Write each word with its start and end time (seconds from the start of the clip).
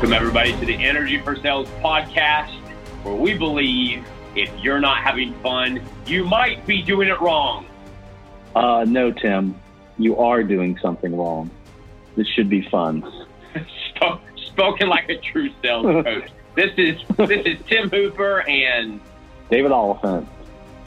Welcome, 0.00 0.14
everybody, 0.14 0.52
to 0.52 0.64
the 0.64 0.76
Energy 0.76 1.20
for 1.20 1.36
Sales 1.36 1.68
podcast, 1.82 2.54
where 3.02 3.14
we 3.14 3.34
believe 3.34 4.02
if 4.34 4.50
you're 4.58 4.80
not 4.80 5.02
having 5.04 5.34
fun, 5.42 5.82
you 6.06 6.24
might 6.24 6.66
be 6.66 6.80
doing 6.80 7.08
it 7.08 7.20
wrong. 7.20 7.66
Uh, 8.56 8.86
no, 8.88 9.12
Tim, 9.12 9.54
you 9.98 10.16
are 10.16 10.42
doing 10.42 10.78
something 10.80 11.14
wrong. 11.14 11.50
This 12.16 12.26
should 12.28 12.48
be 12.48 12.66
fun. 12.70 13.04
Spoken 14.46 14.88
like 14.88 15.10
a 15.10 15.18
true 15.18 15.50
sales 15.60 15.84
coach. 15.84 16.30
this 16.54 16.72
is 16.78 16.96
this 17.18 17.44
is 17.44 17.58
Tim 17.66 17.90
Hooper 17.90 18.40
and 18.48 19.02
David 19.50 19.70
Oliphant 19.70 20.26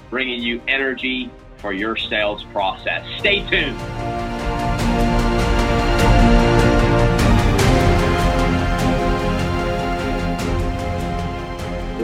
bringing 0.10 0.42
you 0.42 0.60
energy 0.68 1.30
for 1.58 1.72
your 1.72 1.96
sales 1.96 2.44
process. 2.46 3.06
Stay 3.20 3.48
tuned. 3.48 4.23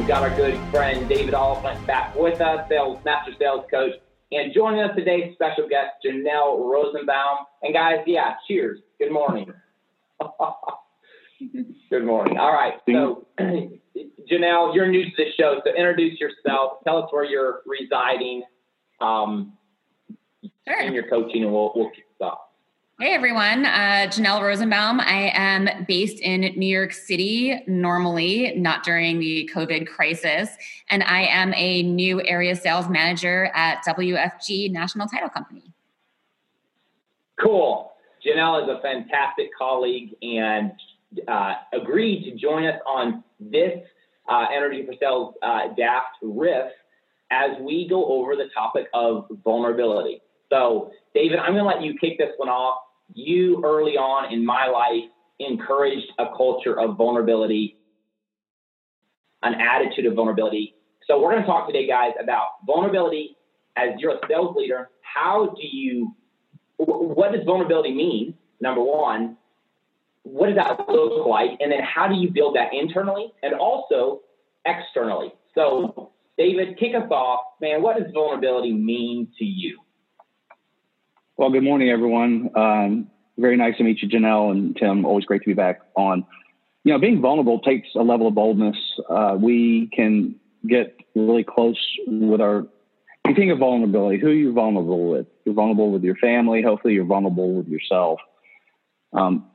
Got 0.10 0.24
our 0.24 0.36
good 0.36 0.60
friend 0.72 1.08
David 1.08 1.36
Oliphant 1.36 1.86
back 1.86 2.16
with 2.16 2.42
us, 2.42 2.68
sales 2.68 2.98
master 3.06 3.32
sales 3.38 3.64
coach. 3.70 3.94
And 4.32 4.52
joining 4.52 4.80
us 4.80 4.96
today, 4.96 5.32
special 5.36 5.70
guest 5.70 5.92
Janelle 6.04 6.68
Rosenbaum. 6.68 7.46
And 7.62 7.76
guys, 7.76 8.00
yeah, 8.08 8.34
cheers. 8.48 8.80
Good 8.98 9.12
morning. 9.12 9.54
Good 11.92 12.06
morning. 12.06 12.40
All 12.40 12.52
right. 12.52 12.74
So, 12.90 13.28
Janelle, 13.40 14.74
you're 14.74 14.88
new 14.88 15.04
to 15.04 15.12
the 15.16 15.26
show, 15.38 15.62
so 15.64 15.76
introduce 15.76 16.20
yourself. 16.20 16.84
Tell 16.86 17.04
us 17.04 17.10
where 17.12 17.26
you're 17.26 17.62
residing 17.68 18.42
um, 19.02 19.54
sure. 20.68 20.82
in 20.82 20.94
your 20.94 21.08
coaching, 21.08 21.44
and 21.44 21.54
we'll, 21.54 21.72
we'll 21.76 21.92
kick 21.92 22.06
this 22.18 22.26
off. 22.26 22.40
Hey 23.02 23.14
everyone, 23.14 23.66
uh, 23.66 24.10
Janelle 24.10 24.42
Rosenbaum. 24.42 25.00
I 25.00 25.32
am 25.34 25.86
based 25.88 26.20
in 26.20 26.42
New 26.42 26.68
York 26.68 26.92
City 26.92 27.64
normally, 27.66 28.54
not 28.58 28.84
during 28.84 29.20
the 29.20 29.50
COVID 29.56 29.88
crisis. 29.88 30.50
And 30.90 31.04
I 31.04 31.22
am 31.22 31.54
a 31.56 31.82
new 31.82 32.22
area 32.28 32.58
sales 32.58 32.90
manager 32.90 33.52
at 33.56 33.86
WFG 33.86 34.70
National 34.74 35.08
Title 35.08 35.30
Company. 35.30 35.74
Cool. 37.40 37.94
Janelle 38.22 38.64
is 38.64 38.70
a 38.70 38.82
fantastic 38.82 39.48
colleague 39.58 40.14
and 40.22 40.74
uh, 41.26 41.54
agreed 41.72 42.26
to 42.26 42.36
join 42.38 42.66
us 42.66 42.82
on 42.86 43.24
this 43.40 43.80
uh, 44.28 44.48
Energy 44.54 44.86
for 44.86 44.94
Sales 45.00 45.36
uh, 45.42 45.70
DAFT 45.78 46.18
riff 46.22 46.74
as 47.32 47.52
we 47.62 47.88
go 47.88 48.08
over 48.08 48.36
the 48.36 48.50
topic 48.54 48.88
of 48.94 49.30
vulnerability. 49.46 50.22
So, 50.52 50.92
David, 51.16 51.40
I'm 51.40 51.54
going 51.54 51.64
to 51.64 51.70
let 51.70 51.82
you 51.82 51.94
kick 51.98 52.18
this 52.18 52.32
one 52.36 52.50
off. 52.50 52.80
You 53.14 53.62
early 53.64 53.94
on 53.94 54.34
in 54.34 54.46
my 54.46 54.68
life 54.68 55.10
encouraged 55.40 56.08
a 56.18 56.28
culture 56.36 56.80
of 56.80 56.98
vulnerability, 56.98 57.78
an 59.44 59.56
attitude 59.56 60.06
of 60.06 60.14
vulnerability. 60.14 60.76
So, 61.08 61.22
we're 61.22 61.32
going 61.32 61.42
to 61.42 61.48
talk 61.48 61.68
today, 61.68 61.88
guys, 61.88 62.12
about 62.22 62.66
vulnerability 62.66 63.36
as 63.76 64.00
you're 64.00 64.14
a 64.14 64.20
sales 64.28 64.56
leader. 64.56 64.90
How 65.02 65.56
do 65.56 65.66
you, 65.66 66.16
what 66.78 67.32
does 67.32 67.44
vulnerability 67.46 67.94
mean? 67.94 68.36
Number 68.62 68.82
one, 68.82 69.38
what 70.24 70.48
does 70.48 70.56
that 70.56 70.88
look 70.90 71.26
like? 71.26 71.52
And 71.60 71.72
then 71.72 71.82
how 71.82 72.08
do 72.08 72.16
you 72.16 72.30
build 72.32 72.56
that 72.56 72.74
internally 72.74 73.34
and 73.42 73.54
also 73.54 74.22
externally? 74.66 75.34
So, 75.56 76.12
David, 76.38 76.78
kick 76.78 76.94
us 76.96 77.10
off. 77.10 77.42
Man, 77.62 77.82
what 77.82 77.98
does 77.98 78.12
vulnerability 78.14 78.74
mean 78.74 79.30
to 79.40 79.46
you? 79.46 79.80
Well, 81.40 81.52
good 81.52 81.64
morning, 81.64 81.90
everyone. 81.90 82.50
Um, 82.54 83.10
very 83.38 83.56
nice 83.56 83.78
to 83.78 83.84
meet 83.86 84.02
you, 84.02 84.10
Janelle 84.10 84.52
and 84.52 84.76
Tim. 84.76 85.06
Always 85.06 85.24
great 85.24 85.42
to 85.44 85.48
be 85.48 85.54
back 85.54 85.80
on. 85.96 86.26
You 86.84 86.92
know, 86.92 87.00
being 87.00 87.22
vulnerable 87.22 87.62
takes 87.62 87.88
a 87.96 88.02
level 88.02 88.28
of 88.28 88.36
boldness. 88.36 88.76
Uh, 89.10 89.38
we 89.40 89.90
can 89.96 90.36
get 90.68 90.98
really 91.16 91.46
close 91.46 91.80
with 92.06 92.42
our. 92.42 92.68
You 93.26 93.36
think 93.36 93.54
of 93.54 93.60
vulnerability. 93.60 94.20
Who 94.20 94.28
are 94.28 94.34
you 94.34 94.52
vulnerable 94.52 95.12
with? 95.12 95.28
You're 95.46 95.56
vulnerable 95.56 95.92
with 95.92 96.04
your 96.04 96.18
family. 96.18 96.62
Hopefully, 96.62 96.94
you're 96.94 97.06
vulnerable 97.06 97.54
with 97.54 97.70
yourself. 97.70 98.20
Um, 99.14 99.46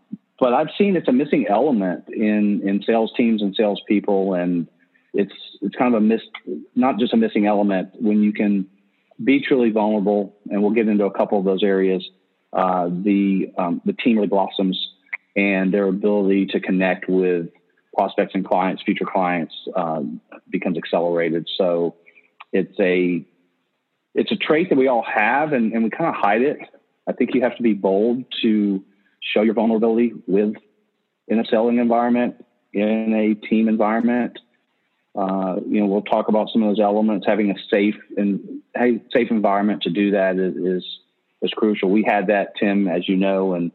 but 0.40 0.54
I've 0.54 0.70
seen 0.78 0.96
it's 0.96 1.08
a 1.08 1.12
missing 1.12 1.44
element 1.50 2.04
in 2.08 2.66
in 2.66 2.82
sales 2.86 3.12
teams 3.14 3.42
and 3.42 3.54
salespeople, 3.54 4.32
and 4.32 4.68
it's 5.12 5.34
it's 5.60 5.76
kind 5.76 5.94
of 5.94 6.02
a 6.02 6.06
miss, 6.06 6.22
not 6.74 6.98
just 6.98 7.12
a 7.12 7.18
missing 7.18 7.44
element 7.44 7.90
when 8.00 8.22
you 8.22 8.32
can 8.32 8.70
be 9.22 9.40
truly 9.40 9.70
vulnerable, 9.70 10.36
and 10.50 10.62
we'll 10.62 10.72
get 10.72 10.88
into 10.88 11.04
a 11.04 11.10
couple 11.10 11.38
of 11.38 11.44
those 11.44 11.62
areas. 11.62 12.04
Uh, 12.52 12.88
the 12.88 13.52
um, 13.58 13.80
the 13.84 13.92
team 13.92 14.16
really 14.16 14.28
blossoms, 14.28 14.78
and 15.36 15.72
their 15.72 15.86
ability 15.88 16.46
to 16.46 16.60
connect 16.60 17.08
with 17.08 17.48
prospects 17.96 18.32
and 18.34 18.44
clients, 18.44 18.82
future 18.82 19.04
clients, 19.04 19.54
um, 19.76 20.20
becomes 20.50 20.76
accelerated. 20.76 21.48
So 21.56 21.96
it's 22.52 22.78
a 22.80 23.24
it's 24.14 24.30
a 24.30 24.36
trait 24.36 24.70
that 24.70 24.78
we 24.78 24.88
all 24.88 25.04
have, 25.04 25.52
and, 25.52 25.72
and 25.72 25.84
we 25.84 25.90
kind 25.90 26.08
of 26.08 26.14
hide 26.14 26.42
it. 26.42 26.58
I 27.06 27.12
think 27.12 27.34
you 27.34 27.42
have 27.42 27.56
to 27.56 27.62
be 27.62 27.74
bold 27.74 28.24
to 28.42 28.84
show 29.20 29.42
your 29.42 29.54
vulnerability 29.54 30.12
with 30.26 30.54
in 31.26 31.38
a 31.38 31.44
selling 31.44 31.78
environment, 31.78 32.44
in 32.72 33.14
a 33.14 33.46
team 33.46 33.68
environment. 33.68 34.38
Uh, 35.14 35.60
you 35.68 35.80
know, 35.80 35.86
we'll 35.86 36.02
talk 36.02 36.28
about 36.28 36.48
some 36.52 36.62
of 36.62 36.70
those 36.70 36.80
elements. 36.80 37.26
Having 37.26 37.50
a 37.50 37.54
safe 37.70 37.94
and 38.16 38.62
safe 39.12 39.30
environment 39.30 39.82
to 39.82 39.90
do 39.90 40.10
that 40.12 40.36
is 40.36 40.84
is 41.42 41.52
crucial. 41.54 41.90
We 41.90 42.02
had 42.02 42.28
that, 42.28 42.56
Tim, 42.58 42.88
as 42.88 43.08
you 43.08 43.16
know, 43.16 43.54
and 43.54 43.70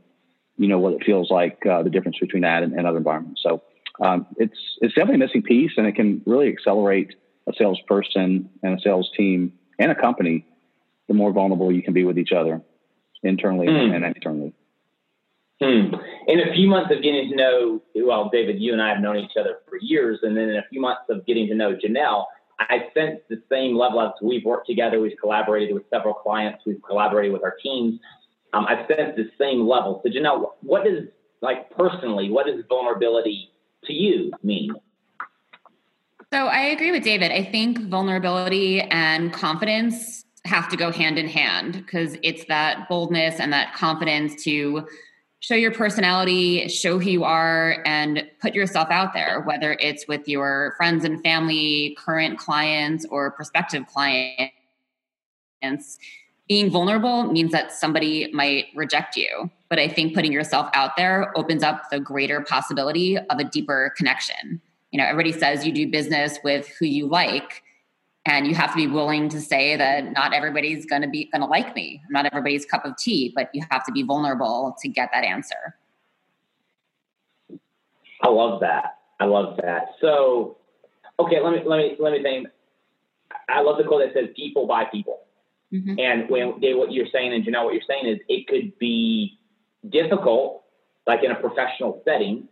you 0.57 0.67
know 0.67 0.79
what 0.79 0.94
it 0.94 1.03
feels 1.05 1.31
like 1.31 1.66
uh, 1.66 1.83
the 1.83 1.89
difference 1.89 2.17
between 2.19 2.44
that 2.44 2.63
and, 2.63 2.73
and 2.73 2.85
other 2.85 2.97
environments. 2.97 3.41
So 3.41 3.61
um, 4.01 4.27
it's 4.38 4.57
it's 4.81 4.94
definitely 4.94 5.16
a 5.16 5.27
missing 5.27 5.44
piece, 5.44 5.72
and 5.77 5.88
it 5.88 5.95
can 5.95 6.22
really 6.25 6.50
accelerate 6.50 7.16
a 7.47 7.53
salesperson 7.57 8.50
and 8.61 8.77
a 8.77 8.81
sales 8.81 9.09
team 9.16 9.53
and 9.77 9.91
a 9.91 9.95
company. 9.95 10.45
The 11.07 11.13
more 11.13 11.31
vulnerable 11.31 11.71
you 11.71 11.81
can 11.81 11.94
be 11.94 12.03
with 12.03 12.19
each 12.19 12.33
other, 12.33 12.61
internally 13.23 13.67
mm. 13.67 13.95
and 13.95 14.06
externally. 14.06 14.53
Hmm. 15.61 15.93
In 16.27 16.39
a 16.39 16.53
few 16.53 16.69
months 16.69 16.89
of 16.95 17.03
getting 17.03 17.29
to 17.29 17.35
know, 17.35 17.81
well, 17.95 18.29
David, 18.31 18.61
you 18.61 18.71
and 18.71 18.81
I 18.81 18.89
have 18.89 19.01
known 19.01 19.17
each 19.17 19.35
other 19.37 19.57
for 19.67 19.77
years, 19.81 20.19
and 20.23 20.35
then 20.35 20.49
in 20.49 20.55
a 20.55 20.63
few 20.69 20.79
months 20.79 21.01
of 21.09 21.25
getting 21.25 21.47
to 21.47 21.55
know 21.55 21.75
Janelle, 21.75 22.25
I 22.59 22.87
sense 22.93 23.19
the 23.29 23.41
same 23.49 23.75
level 23.75 24.01
as 24.01 24.11
we've 24.21 24.45
worked 24.45 24.67
together. 24.67 25.01
We've 25.01 25.17
collaborated 25.19 25.73
with 25.73 25.83
several 25.89 26.13
clients. 26.13 26.63
We've 26.65 26.81
collaborated 26.87 27.33
with 27.33 27.43
our 27.43 27.55
teams. 27.61 27.99
Um, 28.53 28.65
I 28.65 28.87
sense 28.87 29.15
the 29.15 29.29
same 29.37 29.67
level. 29.67 30.01
So, 30.03 30.09
Janelle, 30.09 30.51
what 30.61 30.85
does, 30.85 31.07
like 31.41 31.69
personally, 31.71 32.29
what 32.29 32.45
does 32.45 32.63
vulnerability 32.69 33.51
to 33.85 33.93
you 33.93 34.31
mean? 34.43 34.71
So, 36.31 36.47
I 36.47 36.61
agree 36.61 36.91
with 36.91 37.03
David. 37.03 37.31
I 37.31 37.43
think 37.43 37.79
vulnerability 37.89 38.81
and 38.81 39.33
confidence 39.33 40.23
have 40.45 40.69
to 40.69 40.77
go 40.77 40.91
hand 40.91 41.17
in 41.17 41.27
hand 41.27 41.73
because 41.73 42.17
it's 42.23 42.45
that 42.45 42.87
boldness 42.87 43.39
and 43.39 43.51
that 43.51 43.73
confidence 43.73 44.41
to 44.43 44.87
show 45.39 45.55
your 45.55 45.72
personality, 45.72 46.67
show 46.67 47.00
who 47.00 47.09
you 47.09 47.23
are, 47.23 47.81
and 47.85 48.25
put 48.41 48.53
yourself 48.53 48.89
out 48.91 49.13
there, 49.13 49.41
whether 49.41 49.73
it's 49.79 50.07
with 50.07 50.27
your 50.27 50.73
friends 50.77 51.05
and 51.05 51.22
family, 51.23 51.95
current 51.97 52.38
clients, 52.38 53.05
or 53.09 53.31
prospective 53.31 53.85
clients. 53.88 54.51
Being 56.47 56.69
vulnerable 56.69 57.31
means 57.31 57.51
that 57.51 57.72
somebody 57.72 58.31
might 58.33 58.66
reject 58.75 59.16
you. 59.16 59.50
But 59.69 59.79
I 59.79 59.88
think 59.88 60.16
putting 60.16 60.31
yourself 60.31 60.69
out 60.73 60.97
there 60.97 61.31
opens 61.38 61.63
up 61.63 61.89
the 61.91 62.00
greater 62.00 62.41
possibility 62.41 63.17
of 63.17 63.38
a 63.38 63.44
deeper 63.44 63.94
connection. 63.95 64.59
You 64.91 64.97
know, 64.97 65.06
everybody 65.06 65.31
says 65.31 65.66
you 65.66 65.71
do 65.71 65.88
business 65.88 66.39
with 66.44 66.67
who 66.79 66.85
you 66.85 67.06
like 67.06 67.61
and 68.25 68.47
you 68.47 68.56
have 68.56 68.72
to 68.72 68.75
be 68.75 68.88
willing 68.88 69.30
to 69.30 69.40
say 69.40 69.75
that 69.75 70.12
not 70.13 70.34
everybody's 70.34 70.85
going 70.85 71.02
to 71.02 71.07
be 71.07 71.30
going 71.31 71.41
to 71.41 71.47
like 71.47 71.75
me. 71.75 72.02
Not 72.09 72.25
everybody's 72.25 72.66
cup 72.66 72.85
of 72.85 72.97
tea 72.97 73.31
but 73.35 73.50
you 73.53 73.63
have 73.69 73.85
to 73.85 73.92
be 73.92 74.04
vulnerable 74.04 74.75
to 74.81 74.88
get 74.88 75.10
that 75.13 75.24
answer. 75.24 75.75
I 78.21 78.30
love 78.30 78.60
that. 78.62 78.98
I 79.19 79.25
love 79.25 79.57
that. 79.62 79.88
So 80.01 80.57
okay 81.19 81.39
let 81.39 81.54
me 81.54 81.62
let 81.66 81.77
me 81.77 81.95
let 82.00 82.13
me 82.13 82.24
think. 82.24 82.48
I 83.48 83.62
love 83.62 83.77
the 83.77 83.83
quote 83.83 84.04
that 84.06 84.13
says 84.13 84.30
people 84.36 84.68
buy 84.68 84.86
people. 84.86 85.22
Mm-hmm. 85.72 86.00
and 86.00 86.30
when 86.31 86.56
they, 86.62 86.74
what 86.74 86.92
you're 86.92 87.06
saying 87.13 87.31
and 87.31 87.45
you 87.45 87.51
know 87.51 87.65
what 87.65 87.75
you're 87.75 87.83
saying 87.88 88.07
is 88.07 88.18
it 88.27 88.48
could 88.48 88.80
be 88.80 89.38
difficult 89.88 90.63
like 91.06 91.24
in 91.24 91.30
a 91.30 91.36
professional 91.36 92.01
setting 92.04 92.48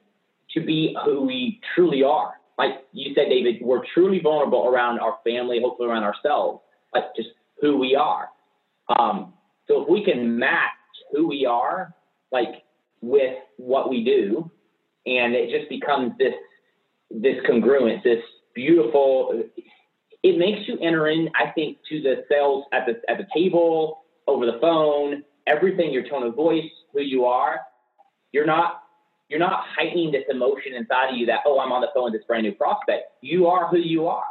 to 0.53 0.63
be 0.63 0.95
who 1.03 1.23
we 1.23 1.59
truly 1.73 2.03
are 2.03 2.35
like 2.57 2.71
you 2.91 3.13
said, 3.13 3.29
David, 3.29 3.57
we're 3.61 3.83
truly 3.93 4.19
vulnerable 4.19 4.67
around 4.67 4.99
our 4.99 5.17
family, 5.23 5.59
hopefully 5.61 5.89
around 5.89 6.03
ourselves, 6.03 6.61
like 6.93 7.03
just 7.15 7.29
who 7.61 7.77
we 7.77 7.95
are. 7.95 8.29
Um, 8.97 9.33
so 9.67 9.83
if 9.83 9.89
we 9.89 10.03
can 10.03 10.39
match 10.39 10.71
who 11.11 11.27
we 11.27 11.45
are, 11.45 11.93
like 12.31 12.63
with 13.01 13.35
what 13.57 13.89
we 13.89 14.03
do, 14.03 14.49
and 15.05 15.33
it 15.35 15.49
just 15.57 15.69
becomes 15.69 16.13
this 16.17 16.33
this 17.09 17.37
congruence, 17.49 18.03
this 18.03 18.23
beautiful. 18.53 19.43
It 20.23 20.37
makes 20.37 20.67
you 20.67 20.77
enter 20.81 21.07
in, 21.07 21.29
I 21.35 21.51
think, 21.51 21.77
to 21.89 22.01
the 22.01 22.25
sales 22.29 22.65
at 22.73 22.85
the 22.85 22.99
at 23.09 23.17
the 23.17 23.27
table, 23.33 24.01
over 24.27 24.45
the 24.45 24.57
phone, 24.59 25.23
everything, 25.45 25.91
your 25.91 26.07
tone 26.07 26.23
of 26.23 26.35
voice, 26.35 26.69
who 26.93 27.01
you 27.01 27.25
are. 27.25 27.61
You're 28.31 28.45
not 28.45 28.83
you're 29.29 29.39
not 29.39 29.63
heightening 29.75 30.11
this 30.11 30.23
emotion 30.29 30.73
inside 30.73 31.09
of 31.11 31.17
you 31.17 31.25
that, 31.25 31.39
oh, 31.45 31.59
I'm 31.59 31.71
on 31.71 31.81
the 31.81 31.89
phone 31.93 32.05
with 32.05 32.13
this 32.13 32.23
brand 32.25 32.43
new 32.43 32.53
prospect. 32.53 33.11
You 33.21 33.47
are 33.47 33.67
who 33.67 33.77
you 33.77 34.07
are. 34.07 34.23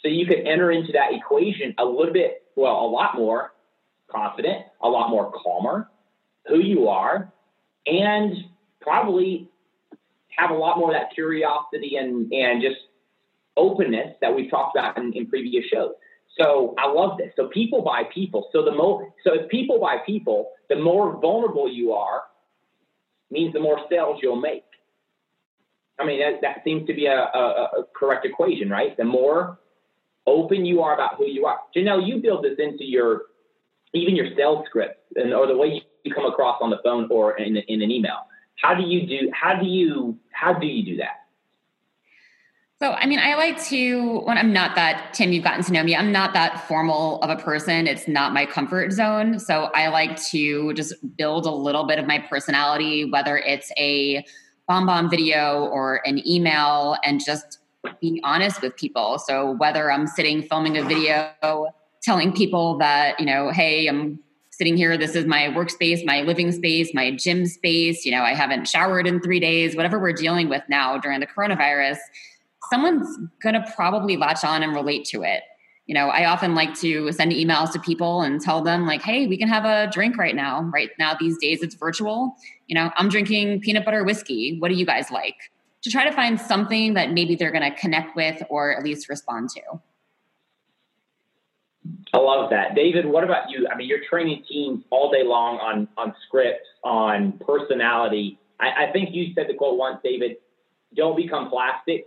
So 0.00 0.08
you 0.08 0.26
can 0.26 0.46
enter 0.46 0.70
into 0.70 0.92
that 0.92 1.12
equation 1.12 1.74
a 1.78 1.84
little 1.84 2.12
bit, 2.12 2.44
well, 2.54 2.74
a 2.74 2.86
lot 2.86 3.16
more 3.16 3.52
confident, 4.10 4.66
a 4.82 4.88
lot 4.88 5.10
more 5.10 5.32
calmer, 5.32 5.90
who 6.46 6.60
you 6.60 6.88
are, 6.88 7.32
and 7.86 8.36
probably 8.80 9.48
have 10.36 10.50
a 10.50 10.54
lot 10.54 10.78
more 10.78 10.94
of 10.94 11.00
that 11.00 11.12
curiosity 11.14 11.96
and, 11.96 12.32
and 12.32 12.62
just 12.62 12.76
openness 13.56 14.14
that 14.20 14.34
we've 14.34 14.50
talked 14.50 14.76
about 14.76 14.96
in, 14.98 15.12
in 15.14 15.26
previous 15.26 15.64
shows. 15.72 15.92
So 16.38 16.74
I 16.78 16.90
love 16.90 17.16
this. 17.18 17.32
So 17.34 17.48
people 17.48 17.82
buy 17.82 18.02
people. 18.12 18.48
So 18.52 18.64
the 18.64 18.72
more 18.72 19.12
so 19.24 19.32
if 19.34 19.48
people 19.48 19.80
buy 19.80 19.96
people, 20.04 20.50
the 20.68 20.76
more 20.76 21.18
vulnerable 21.18 21.70
you 21.72 21.92
are, 21.92 22.22
means 23.30 23.52
the 23.52 23.60
more 23.60 23.80
sales 23.90 24.20
you'll 24.22 24.40
make. 24.40 24.64
I 25.98 26.04
mean 26.04 26.20
that, 26.20 26.40
that 26.42 26.62
seems 26.64 26.86
to 26.86 26.94
be 26.94 27.06
a, 27.06 27.16
a, 27.16 27.68
a 27.80 27.84
correct 27.94 28.26
equation, 28.26 28.68
right? 28.68 28.96
The 28.96 29.04
more 29.04 29.58
open 30.26 30.64
you 30.64 30.82
are 30.82 30.94
about 30.94 31.16
who 31.16 31.26
you 31.26 31.46
are. 31.46 31.58
Janelle, 31.74 32.06
you 32.06 32.20
build 32.20 32.44
this 32.44 32.58
into 32.58 32.84
your 32.84 33.22
even 33.94 34.16
your 34.16 34.26
sales 34.36 34.64
scripts 34.66 35.00
and 35.14 35.32
or 35.32 35.46
the 35.46 35.56
way 35.56 35.82
you 36.04 36.14
come 36.14 36.26
across 36.26 36.58
on 36.60 36.70
the 36.70 36.78
phone 36.84 37.08
or 37.10 37.38
in, 37.38 37.56
in 37.56 37.82
an 37.82 37.90
email. 37.90 38.26
How 38.62 38.74
do 38.74 38.82
you 38.82 39.06
do 39.06 39.30
how 39.32 39.58
do 39.58 39.66
you 39.66 40.18
how 40.32 40.52
do 40.52 40.66
you 40.66 40.84
do 40.84 40.96
that? 40.98 41.25
So, 42.78 42.92
I 42.92 43.06
mean, 43.06 43.18
I 43.18 43.36
like 43.36 43.62
to, 43.68 44.20
when 44.24 44.36
I'm 44.36 44.52
not 44.52 44.74
that, 44.74 45.14
Tim, 45.14 45.32
you've 45.32 45.44
gotten 45.44 45.64
to 45.64 45.72
know 45.72 45.82
me, 45.82 45.96
I'm 45.96 46.12
not 46.12 46.34
that 46.34 46.68
formal 46.68 47.22
of 47.22 47.30
a 47.30 47.42
person. 47.42 47.86
It's 47.86 48.06
not 48.06 48.34
my 48.34 48.44
comfort 48.44 48.92
zone. 48.92 49.38
So, 49.38 49.70
I 49.74 49.88
like 49.88 50.22
to 50.26 50.74
just 50.74 50.94
build 51.16 51.46
a 51.46 51.50
little 51.50 51.86
bit 51.86 51.98
of 51.98 52.06
my 52.06 52.18
personality, 52.18 53.10
whether 53.10 53.38
it's 53.38 53.72
a 53.78 54.22
BombBomb 54.68 55.08
video 55.08 55.64
or 55.64 56.02
an 56.04 56.26
email, 56.28 56.98
and 57.02 57.24
just 57.24 57.60
be 58.02 58.20
honest 58.24 58.60
with 58.60 58.76
people. 58.76 59.18
So, 59.20 59.52
whether 59.52 59.90
I'm 59.90 60.06
sitting 60.06 60.42
filming 60.42 60.76
a 60.76 60.82
video, 60.84 61.32
telling 62.02 62.30
people 62.30 62.76
that, 62.76 63.18
you 63.18 63.24
know, 63.24 63.50
hey, 63.52 63.86
I'm 63.86 64.18
sitting 64.50 64.76
here, 64.76 64.98
this 64.98 65.14
is 65.14 65.24
my 65.24 65.48
workspace, 65.48 66.04
my 66.04 66.20
living 66.20 66.52
space, 66.52 66.92
my 66.92 67.10
gym 67.10 67.46
space, 67.46 68.04
you 68.04 68.12
know, 68.12 68.22
I 68.22 68.34
haven't 68.34 68.68
showered 68.68 69.06
in 69.06 69.20
three 69.22 69.40
days, 69.40 69.74
whatever 69.76 69.98
we're 69.98 70.12
dealing 70.12 70.50
with 70.50 70.62
now 70.68 70.98
during 70.98 71.20
the 71.20 71.26
coronavirus 71.26 71.96
someone's 72.70 73.18
going 73.42 73.54
to 73.54 73.64
probably 73.74 74.16
latch 74.16 74.44
on 74.44 74.62
and 74.62 74.74
relate 74.74 75.04
to 75.06 75.22
it. 75.22 75.42
You 75.86 75.94
know, 75.94 76.08
I 76.08 76.24
often 76.24 76.56
like 76.56 76.74
to 76.80 77.12
send 77.12 77.30
emails 77.30 77.70
to 77.72 77.78
people 77.78 78.22
and 78.22 78.40
tell 78.40 78.60
them, 78.60 78.86
like, 78.86 79.02
hey, 79.02 79.28
we 79.28 79.38
can 79.38 79.46
have 79.48 79.64
a 79.64 79.88
drink 79.92 80.16
right 80.16 80.34
now. 80.34 80.62
Right 80.74 80.90
now, 80.98 81.16
these 81.18 81.38
days 81.38 81.62
it's 81.62 81.76
virtual. 81.76 82.34
You 82.66 82.74
know, 82.74 82.90
I'm 82.96 83.08
drinking 83.08 83.60
peanut 83.60 83.84
butter 83.84 84.02
whiskey. 84.02 84.58
What 84.58 84.68
do 84.68 84.74
you 84.74 84.84
guys 84.84 85.12
like? 85.12 85.36
To 85.82 85.90
try 85.90 86.04
to 86.04 86.10
find 86.10 86.40
something 86.40 86.94
that 86.94 87.12
maybe 87.12 87.36
they're 87.36 87.52
going 87.52 87.70
to 87.70 87.78
connect 87.78 88.16
with 88.16 88.42
or 88.50 88.76
at 88.76 88.82
least 88.82 89.08
respond 89.08 89.50
to. 89.50 89.60
I 92.12 92.18
love 92.18 92.50
that. 92.50 92.74
David, 92.74 93.06
what 93.06 93.22
about 93.22 93.48
you? 93.48 93.68
I 93.72 93.76
mean, 93.76 93.88
you're 93.88 94.04
training 94.10 94.42
teams 94.48 94.82
all 94.90 95.12
day 95.12 95.22
long 95.22 95.58
on, 95.58 95.86
on 95.96 96.12
scripts, 96.26 96.66
on 96.82 97.38
personality. 97.46 98.40
I, 98.58 98.86
I 98.86 98.92
think 98.92 99.10
you 99.12 99.32
said 99.34 99.46
the 99.48 99.54
quote 99.54 99.78
once, 99.78 100.00
David, 100.02 100.38
don't 100.96 101.16
become 101.16 101.48
plastic 101.48 102.06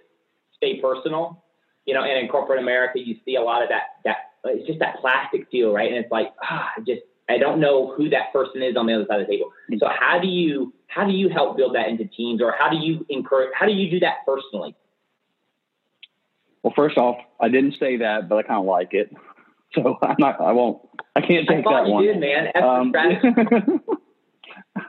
stay 0.60 0.80
personal. 0.80 1.44
You 1.86 1.96
know, 1.96 2.04
and 2.04 2.20
in 2.20 2.28
corporate 2.28 2.60
America, 2.60 3.00
you 3.00 3.16
see 3.26 3.36
a 3.36 3.42
lot 3.42 3.64
of 3.64 3.70
that. 3.70 3.84
That 4.06 4.18
it's 4.44 4.68
just 4.68 4.80
that 4.80 5.00
plastic 5.02 5.50
feel, 5.50 5.74
right? 5.74 5.92
And 5.92 5.98
it's 5.98 6.12
like, 6.12 6.28
ah, 6.44 6.70
I 6.78 6.80
just 6.82 7.02
I 7.30 7.38
don't 7.38 7.60
know 7.60 7.94
who 7.96 8.10
that 8.10 8.32
person 8.34 8.62
is 8.62 8.76
on 8.76 8.86
the 8.86 8.94
other 8.94 9.06
side 9.08 9.22
of 9.22 9.28
the 9.28 9.34
table. 9.34 9.52
So 9.78 9.88
how 9.88 10.20
do 10.20 10.28
you 10.28 10.74
how 10.88 11.06
do 11.06 11.14
you 11.14 11.30
help 11.30 11.58
build 11.58 11.76
that 11.76 11.88
into 11.88 12.06
teams, 12.06 12.42
or 12.42 12.54
how 12.58 12.70
do 12.70 12.78
you 12.78 13.06
encourage? 13.10 13.50
How 13.54 13.66
do 13.66 13.72
you 13.72 13.90
do 13.90 14.00
that 14.02 14.18
personally? 14.26 14.76
Well, 16.64 16.74
first 16.76 16.98
off, 16.98 17.18
I 17.40 17.48
didn't 17.48 17.76
say 17.80 17.98
that, 17.98 18.28
but 18.28 18.38
I 18.38 18.44
kind 18.44 18.60
of 18.60 18.66
like 18.66 18.94
it, 18.94 19.16
so 19.74 19.98
I'm 20.02 20.16
not. 20.20 20.42
I 20.42 20.52
won't. 20.52 20.82
I 21.16 21.22
can't 21.22 21.48
take 21.48 21.66
I 21.66 21.74
that 21.74 21.88
you 21.88 21.94
one. 21.94 22.04
Did, 22.04 22.20
man. 22.20 22.52
That's 22.54 22.66
um, 22.66 22.94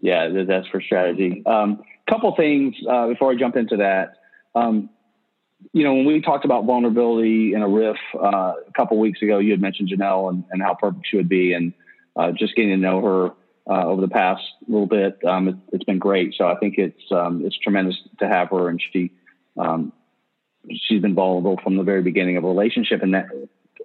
yeah, 0.00 0.28
that's 0.46 0.66
for 0.68 0.80
strategy. 0.80 1.42
Um, 1.46 1.82
couple 2.08 2.34
things 2.34 2.74
uh, 2.88 3.06
before 3.06 3.32
I 3.32 3.36
jump 3.36 3.56
into 3.56 3.76
that. 3.76 4.14
Um, 4.54 4.90
you 5.72 5.84
know, 5.84 5.94
when 5.94 6.04
we 6.04 6.20
talked 6.20 6.44
about 6.44 6.64
vulnerability 6.64 7.54
in 7.54 7.62
a 7.62 7.68
riff 7.68 7.96
uh, 8.14 8.54
a 8.66 8.72
couple 8.76 8.98
weeks 8.98 9.22
ago, 9.22 9.38
you 9.38 9.52
had 9.52 9.60
mentioned 9.60 9.88
Janelle 9.88 10.28
and, 10.30 10.44
and 10.50 10.62
how 10.62 10.74
perfect 10.74 11.06
she 11.08 11.16
would 11.16 11.28
be, 11.28 11.52
and 11.52 11.72
uh, 12.16 12.32
just 12.32 12.56
getting 12.56 12.70
to 12.70 12.76
know 12.76 13.00
her 13.00 13.72
uh, 13.72 13.86
over 13.86 14.00
the 14.00 14.08
past 14.08 14.42
little 14.66 14.86
bit, 14.86 15.18
um, 15.24 15.48
it, 15.48 15.54
has 15.72 15.84
been 15.84 15.98
great. 15.98 16.34
So 16.36 16.48
I 16.48 16.56
think 16.56 16.76
it's 16.76 17.00
um, 17.12 17.44
it's 17.44 17.56
tremendous 17.58 17.96
to 18.18 18.26
have 18.26 18.48
her, 18.50 18.68
and 18.68 18.82
she 18.92 19.12
um, 19.56 19.92
she's 20.88 21.00
been 21.00 21.14
vulnerable 21.14 21.58
from 21.62 21.76
the 21.76 21.84
very 21.84 22.02
beginning 22.02 22.36
of 22.36 22.42
a 22.42 22.48
relationship, 22.48 23.02
and 23.02 23.14
that 23.14 23.26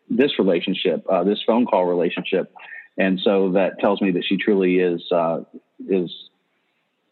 this 0.09 0.39
relationship, 0.39 1.05
uh, 1.07 1.23
this 1.23 1.39
phone 1.45 1.67
call 1.67 1.85
relationship, 1.85 2.51
and 2.97 3.19
so 3.23 3.51
that 3.51 3.79
tells 3.79 4.01
me 4.01 4.11
that 4.11 4.23
she 4.25 4.37
truly 4.37 4.79
is 4.79 5.03
uh, 5.11 5.41
is 5.87 6.11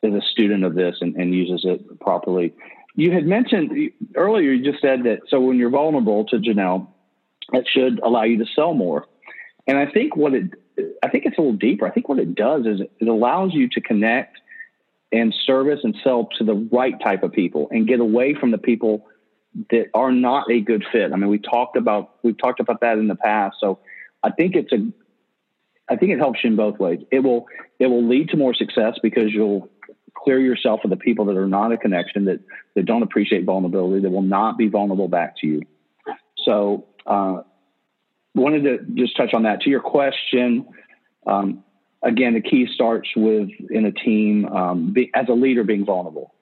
is 0.01 0.13
a 0.15 0.21
student 0.31 0.63
of 0.63 0.73
this 0.73 0.95
and, 0.99 1.15
and 1.15 1.33
uses 1.33 1.63
it 1.63 1.99
properly 1.99 2.53
you 2.95 3.11
had 3.11 3.25
mentioned 3.25 3.91
earlier, 4.15 4.51
you 4.51 4.63
just 4.63 4.81
said 4.81 5.03
that 5.03 5.21
so 5.29 5.39
when 5.39 5.57
you're 5.57 5.69
vulnerable 5.69 6.25
to 6.25 6.37
Janelle, 6.37 6.87
that 7.51 7.65
should 7.67 7.99
allow 7.99 8.23
you 8.23 8.37
to 8.37 8.45
sell 8.55 8.73
more. 8.73 9.05
And 9.67 9.77
I 9.77 9.85
think 9.87 10.15
what 10.15 10.33
it, 10.33 10.51
I 11.03 11.09
think 11.09 11.25
it's 11.25 11.37
a 11.37 11.41
little 11.41 11.57
deeper. 11.57 11.87
I 11.87 11.91
think 11.91 12.09
what 12.09 12.19
it 12.19 12.35
does 12.35 12.65
is 12.65 12.81
it 12.99 13.07
allows 13.07 13.53
you 13.53 13.69
to 13.69 13.81
connect 13.81 14.37
and 15.11 15.33
service 15.45 15.79
and 15.83 15.95
sell 16.03 16.27
to 16.37 16.43
the 16.43 16.55
right 16.71 16.99
type 16.99 17.23
of 17.23 17.31
people 17.31 17.67
and 17.71 17.87
get 17.87 17.99
away 17.99 18.33
from 18.33 18.51
the 18.51 18.57
people 18.57 19.07
that 19.69 19.85
are 19.93 20.11
not 20.11 20.49
a 20.49 20.59
good 20.59 20.83
fit. 20.91 21.13
I 21.13 21.15
mean, 21.15 21.29
we 21.29 21.37
talked 21.37 21.77
about 21.77 22.15
we've 22.23 22.37
talked 22.37 22.59
about 22.59 22.81
that 22.81 22.97
in 22.97 23.07
the 23.07 23.15
past. 23.15 23.57
So 23.59 23.79
I 24.23 24.31
think 24.31 24.55
it's 24.55 24.71
a 24.71 24.91
I 25.89 25.95
think 25.95 26.11
it 26.11 26.19
helps 26.19 26.43
you 26.43 26.49
in 26.49 26.55
both 26.55 26.79
ways. 26.79 26.99
It 27.11 27.19
will 27.19 27.47
it 27.79 27.87
will 27.87 28.07
lead 28.07 28.29
to 28.29 28.37
more 28.37 28.53
success 28.53 28.97
because 29.01 29.31
you'll 29.31 29.69
clear 30.23 30.39
yourself 30.39 30.81
of 30.83 30.89
the 30.89 30.97
people 30.97 31.25
that 31.25 31.37
are 31.37 31.47
not 31.47 31.71
a 31.71 31.77
connection, 31.77 32.25
that, 32.25 32.39
that 32.75 32.85
don't 32.85 33.03
appreciate 33.03 33.45
vulnerability, 33.45 34.01
that 34.01 34.09
will 34.09 34.21
not 34.21 34.57
be 34.57 34.67
vulnerable 34.67 35.07
back 35.07 35.37
to 35.37 35.47
you. 35.47 35.61
So, 36.45 36.85
uh, 37.05 37.41
wanted 38.35 38.63
to 38.63 38.79
just 38.95 39.15
touch 39.15 39.33
on 39.33 39.43
that. 39.43 39.61
To 39.61 39.69
your 39.69 39.81
question, 39.81 40.67
um, 41.27 41.63
again, 42.01 42.33
the 42.33 42.41
key 42.41 42.67
starts 42.73 43.09
with 43.15 43.49
in 43.69 43.85
a 43.85 43.91
team 43.91 44.45
um, 44.47 44.93
be, 44.93 45.11
as 45.13 45.25
a 45.29 45.33
leader 45.33 45.63
being 45.63 45.85
vulnerable. 45.85 46.33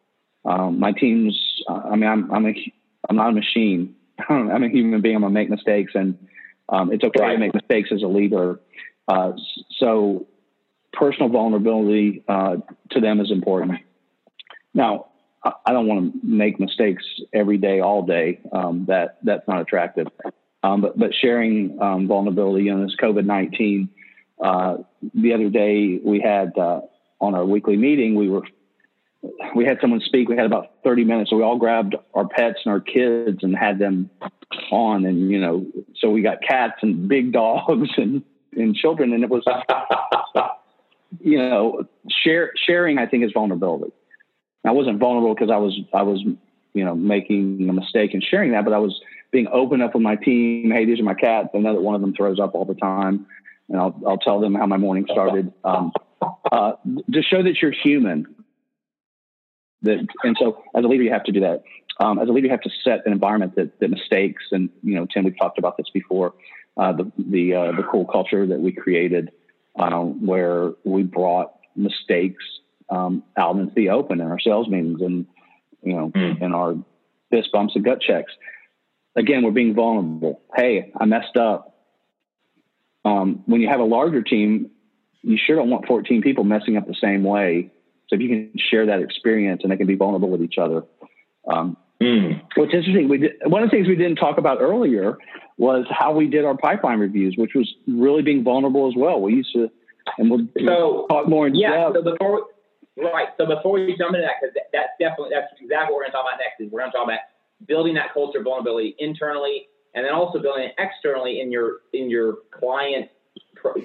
Um, 0.45 0.79
my 0.79 0.91
team's, 0.91 1.39
uh, 1.69 1.81
I 1.91 1.95
mean, 1.95 2.09
I'm, 2.09 2.31
I'm, 2.31 2.47
a, 2.47 2.73
I'm 3.09 3.15
not 3.15 3.29
a 3.29 3.33
machine. 3.33 3.95
I'm 4.29 4.63
a 4.63 4.69
human 4.69 5.01
being. 5.01 5.15
I'm 5.15 5.21
gonna 5.21 5.33
make 5.33 5.49
mistakes, 5.49 5.91
and 5.95 6.17
um, 6.69 6.91
it's 6.91 7.03
okay 7.03 7.33
to 7.33 7.37
make 7.37 7.53
mistakes 7.53 7.89
as 7.91 8.01
a 8.01 8.07
leader. 8.07 8.59
Uh, 9.07 9.33
so 9.77 10.27
personal 10.93 11.29
vulnerability 11.29 12.23
uh, 12.27 12.57
to 12.91 12.99
them 12.99 13.19
is 13.19 13.31
important. 13.31 13.79
Now, 14.73 15.07
I 15.43 15.71
don't 15.71 15.87
want 15.87 16.13
to 16.13 16.19
make 16.23 16.59
mistakes 16.59 17.03
every 17.33 17.57
day, 17.57 17.79
all 17.79 18.03
day. 18.03 18.39
Um, 18.51 18.85
that 18.87 19.17
that's 19.23 19.47
not 19.47 19.61
attractive. 19.61 20.07
Um, 20.63 20.81
but 20.81 20.97
but 20.97 21.11
sharing 21.19 21.81
um, 21.81 22.07
vulnerability 22.07 22.67
in 22.67 22.83
this 22.83 22.95
COVID 23.01 23.25
nineteen. 23.25 23.89
Uh, 24.43 24.77
the 25.15 25.33
other 25.33 25.49
day 25.49 25.99
we 26.03 26.19
had 26.19 26.55
uh, 26.57 26.81
on 27.19 27.35
our 27.35 27.45
weekly 27.45 27.75
meeting 27.75 28.15
we 28.15 28.29
were 28.29 28.43
we 29.55 29.65
had 29.65 29.77
someone 29.81 30.01
speak. 30.01 30.29
We 30.29 30.37
had 30.37 30.45
about 30.45 30.75
thirty 30.83 31.03
minutes, 31.03 31.31
so 31.31 31.37
we 31.37 31.43
all 31.43 31.57
grabbed 31.57 31.95
our 32.13 32.27
pets 32.27 32.59
and 32.63 32.71
our 32.71 32.79
kids 32.79 33.39
and 33.41 33.55
had 33.55 33.79
them 33.79 34.11
on, 34.71 35.05
and 35.05 35.31
you 35.31 35.39
know, 35.39 35.65
so 35.99 36.09
we 36.09 36.21
got 36.21 36.37
cats 36.47 36.75
and 36.81 37.07
big 37.07 37.31
dogs 37.33 37.89
and 37.97 38.23
and 38.53 38.75
children, 38.75 39.13
and 39.13 39.23
it 39.23 39.29
was 39.29 39.43
you 41.19 41.37
know, 41.37 41.83
share, 42.09 42.51
sharing, 42.55 42.97
I 42.97 43.05
think, 43.05 43.23
is 43.23 43.31
vulnerability. 43.33 43.91
I 44.65 44.71
wasn't 44.71 44.99
vulnerable 44.99 45.33
because 45.33 45.49
I 45.51 45.57
was, 45.57 45.77
I 45.93 46.03
was, 46.03 46.21
you 46.73 46.85
know, 46.85 46.95
making 46.95 47.67
a 47.69 47.73
mistake 47.73 48.13
and 48.13 48.23
sharing 48.23 48.51
that, 48.51 48.63
but 48.63 48.73
I 48.73 48.77
was 48.77 48.99
being 49.31 49.47
open 49.51 49.81
up 49.81 49.93
with 49.93 50.03
my 50.03 50.15
team. 50.15 50.71
Hey, 50.71 50.85
these 50.85 50.99
are 50.99 51.03
my 51.03 51.13
cats. 51.13 51.49
I 51.53 51.57
know 51.57 51.73
that 51.73 51.81
one 51.81 51.95
of 51.95 52.01
them 52.01 52.13
throws 52.13 52.39
up 52.39 52.53
all 52.53 52.65
the 52.65 52.75
time, 52.75 53.25
and 53.69 53.79
I'll, 53.79 53.99
I'll 54.07 54.17
tell 54.17 54.39
them 54.39 54.55
how 54.55 54.65
my 54.67 54.77
morning 54.77 55.05
started. 55.11 55.51
Um, 55.63 55.91
uh, 56.51 56.73
to 57.11 57.21
show 57.23 57.41
that 57.41 57.61
you're 57.61 57.71
human. 57.71 58.27
That, 59.81 60.05
and 60.23 60.37
so, 60.39 60.61
as 60.75 60.83
a 60.83 60.87
leader, 60.87 61.03
you 61.03 61.11
have 61.11 61.23
to 61.23 61.31
do 61.31 61.39
that. 61.39 61.63
Um, 61.99 62.19
as 62.19 62.29
a 62.29 62.31
leader, 62.31 62.47
you 62.47 62.51
have 62.51 62.61
to 62.61 62.69
set 62.83 63.05
an 63.05 63.11
environment 63.11 63.55
that, 63.55 63.79
that 63.79 63.89
mistakes, 63.89 64.43
and 64.51 64.69
you 64.83 64.95
know, 64.95 65.07
Tim, 65.11 65.23
we've 65.23 65.37
talked 65.37 65.57
about 65.57 65.77
this 65.77 65.87
before. 65.91 66.33
Uh, 66.77 66.93
the 66.93 67.11
the 67.17 67.53
uh, 67.53 67.71
the 67.71 67.83
cool 67.91 68.05
culture 68.05 68.45
that 68.45 68.59
we 68.59 68.71
created 68.71 69.31
um, 69.75 70.25
where 70.25 70.71
we 70.83 71.03
brought 71.03 71.53
mistakes 71.75 72.43
um, 72.89 73.23
out 73.37 73.55
into 73.55 73.73
the 73.75 73.89
open 73.89 74.19
in 74.19 74.27
our 74.27 74.39
sales 74.39 74.67
meetings 74.67 75.01
and 75.01 75.25
you 75.81 75.93
know 75.93 76.09
mm. 76.09 76.41
in 76.41 76.53
our 76.53 76.75
fist 77.31 77.49
bumps 77.51 77.75
and 77.75 77.85
gut 77.85 78.01
checks. 78.01 78.31
Again, 79.15 79.43
we're 79.43 79.51
being 79.51 79.73
vulnerable. 79.73 80.41
Hey, 80.55 80.91
I 80.99 81.05
messed 81.05 81.35
up. 81.37 81.75
Um, 83.03 83.43
when 83.45 83.61
you 83.61 83.67
have 83.67 83.79
a 83.79 83.85
larger 83.85 84.21
team, 84.21 84.71
you 85.21 85.37
sure 85.37 85.55
don't 85.55 85.69
want 85.69 85.87
14 85.87 86.21
people 86.21 86.43
messing 86.43 86.77
up 86.77 86.87
the 86.87 86.95
same 87.01 87.23
way. 87.23 87.71
So 88.07 88.15
if 88.15 88.21
you 88.21 88.29
can 88.29 88.51
share 88.57 88.85
that 88.87 89.01
experience 89.01 89.61
and 89.63 89.71
they 89.71 89.77
can 89.77 89.87
be 89.87 89.95
vulnerable 89.95 90.29
with 90.29 90.43
each 90.43 90.57
other. 90.57 90.83
Um, 91.47 91.77
mm. 92.01 92.41
What's 92.55 92.73
interesting, 92.73 93.07
we 93.07 93.19
did, 93.19 93.31
one 93.45 93.63
of 93.63 93.69
the 93.69 93.75
things 93.75 93.87
we 93.87 93.95
didn't 93.95 94.17
talk 94.17 94.37
about 94.37 94.59
earlier 94.59 95.17
was 95.57 95.85
how 95.89 96.11
we 96.11 96.27
did 96.27 96.43
our 96.43 96.57
pipeline 96.57 96.99
reviews, 96.99 97.35
which 97.37 97.51
was 97.53 97.71
really 97.87 98.21
being 98.21 98.43
vulnerable 98.43 98.87
as 98.87 98.93
well. 98.97 99.21
We 99.21 99.35
used 99.35 99.53
to, 99.53 99.69
and 100.17 100.29
we'll, 100.29 100.47
so, 100.65 101.05
talk 101.09 101.29
more 101.29 101.47
in 101.47 101.55
yeah, 101.55 101.91
depth. 101.91 101.95
So 101.95 102.11
before 102.11 102.47
right. 102.97 103.27
So 103.37 103.45
before 103.45 103.73
we 103.73 103.95
jump 103.97 104.15
into 104.15 104.25
that, 104.25 104.41
because 104.41 104.55
that's 104.73 104.89
definitely 104.99 105.29
that's 105.33 105.53
exactly 105.61 105.93
what 105.93 106.01
we're 106.01 106.09
going 106.09 106.11
to 106.11 106.17
talk 106.17 106.25
about 106.25 106.39
next. 106.39 106.59
Is 106.59 106.71
we're 106.71 106.79
going 106.79 106.91
to 106.91 106.97
talk 106.97 107.05
about 107.05 107.19
building 107.67 107.93
that 107.95 108.13
culture 108.13 108.39
of 108.39 108.45
vulnerability 108.45 108.95
internally, 108.97 109.67
and 109.93 110.03
then 110.03 110.13
also 110.13 110.41
building 110.41 110.65
it 110.65 110.75
externally 110.79 111.41
in 111.41 111.51
your 111.51 111.85
in 111.93 112.09
your 112.09 112.37
client 112.51 113.09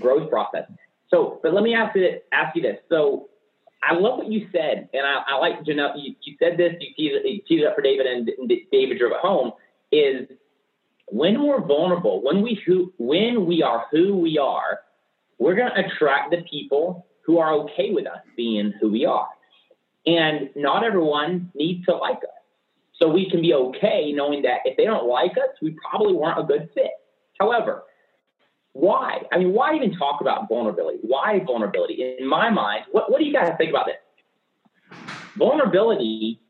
growth 0.00 0.30
process. 0.30 0.64
So, 1.08 1.40
but 1.42 1.52
let 1.52 1.62
me 1.62 1.74
ask 1.74 1.94
you 1.94 2.20
ask 2.32 2.56
you 2.56 2.62
this. 2.62 2.78
So, 2.88 3.28
I 3.82 3.94
love 3.94 4.18
what 4.18 4.30
you 4.30 4.48
said, 4.52 4.88
and 4.92 5.06
I, 5.06 5.34
I 5.34 5.38
like 5.38 5.62
Janelle. 5.64 5.92
You, 5.96 6.14
you 6.22 6.36
said 6.38 6.56
this. 6.58 6.74
You 6.80 6.88
teed, 6.96 7.12
you 7.24 7.40
teed 7.46 7.60
it 7.60 7.66
up 7.66 7.76
for 7.76 7.82
David, 7.82 8.06
and, 8.06 8.28
David 8.72 8.98
drove 8.98 9.12
it 9.12 9.18
home. 9.20 9.52
Is 9.92 10.28
when 11.08 11.42
we're 11.42 11.64
vulnerable, 11.64 12.22
when 12.22 12.42
we 12.42 12.60
who 12.66 12.92
when 12.98 13.46
we 13.46 13.62
are 13.62 13.86
who 13.90 14.16
we 14.16 14.38
are, 14.38 14.80
we're 15.38 15.54
going 15.54 15.70
to 15.70 15.86
attract 15.86 16.30
the 16.30 16.42
people 16.50 17.06
who 17.24 17.38
are 17.38 17.52
okay 17.52 17.90
with 17.90 18.06
us 18.06 18.20
being 18.36 18.72
who 18.80 18.90
we 18.90 19.04
are. 19.04 19.28
And 20.06 20.50
not 20.54 20.84
everyone 20.84 21.50
needs 21.54 21.84
to 21.86 21.96
like 21.96 22.18
us. 22.18 22.30
So 22.98 23.08
we 23.08 23.28
can 23.28 23.42
be 23.42 23.52
okay 23.52 24.12
knowing 24.14 24.42
that 24.42 24.60
if 24.64 24.76
they 24.76 24.84
don't 24.84 25.08
like 25.08 25.32
us, 25.32 25.54
we 25.60 25.76
probably 25.90 26.14
weren't 26.14 26.38
a 26.38 26.44
good 26.44 26.70
fit. 26.74 26.92
However, 27.38 27.82
why? 28.76 29.22
I 29.32 29.38
mean, 29.38 29.54
why 29.54 29.74
even 29.74 29.96
talk 29.96 30.20
about 30.20 30.48
vulnerability? 30.50 30.98
Why 31.00 31.40
vulnerability? 31.46 32.16
In 32.18 32.26
my 32.26 32.50
mind, 32.50 32.84
what, 32.92 33.10
what 33.10 33.18
do 33.18 33.24
you 33.24 33.32
guys 33.32 33.54
think 33.56 33.70
about 33.70 33.86
this? 33.86 34.98
Vulnerability 35.38 36.40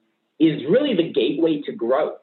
is 0.41 0.63
really 0.69 0.97
the 0.97 1.13
gateway 1.13 1.63
to 1.67 1.73
growth. 1.73 2.19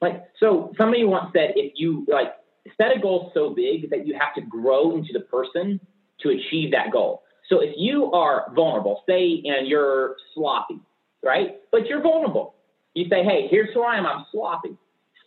Like, 0.00 0.24
so 0.40 0.72
somebody 0.78 1.04
once 1.04 1.32
said, 1.34 1.52
if 1.54 1.74
you 1.76 2.06
like 2.08 2.32
set 2.80 2.96
a 2.96 2.98
goal 2.98 3.30
so 3.34 3.50
big 3.50 3.90
that 3.90 4.06
you 4.06 4.14
have 4.18 4.34
to 4.36 4.40
grow 4.40 4.96
into 4.96 5.12
the 5.12 5.20
person 5.20 5.78
to 6.20 6.30
achieve 6.30 6.72
that 6.72 6.90
goal. 6.90 7.22
So 7.50 7.60
if 7.60 7.74
you 7.76 8.10
are 8.12 8.50
vulnerable, 8.54 9.02
say, 9.06 9.42
and 9.44 9.68
you're 9.68 10.16
sloppy, 10.34 10.80
right? 11.22 11.56
But 11.70 11.86
you're 11.86 12.02
vulnerable. 12.02 12.54
You 12.94 13.06
say, 13.10 13.22
hey, 13.22 13.48
here's 13.50 13.72
who 13.74 13.82
I 13.82 13.96
am. 13.96 14.06
I'm 14.06 14.24
sloppy 14.32 14.78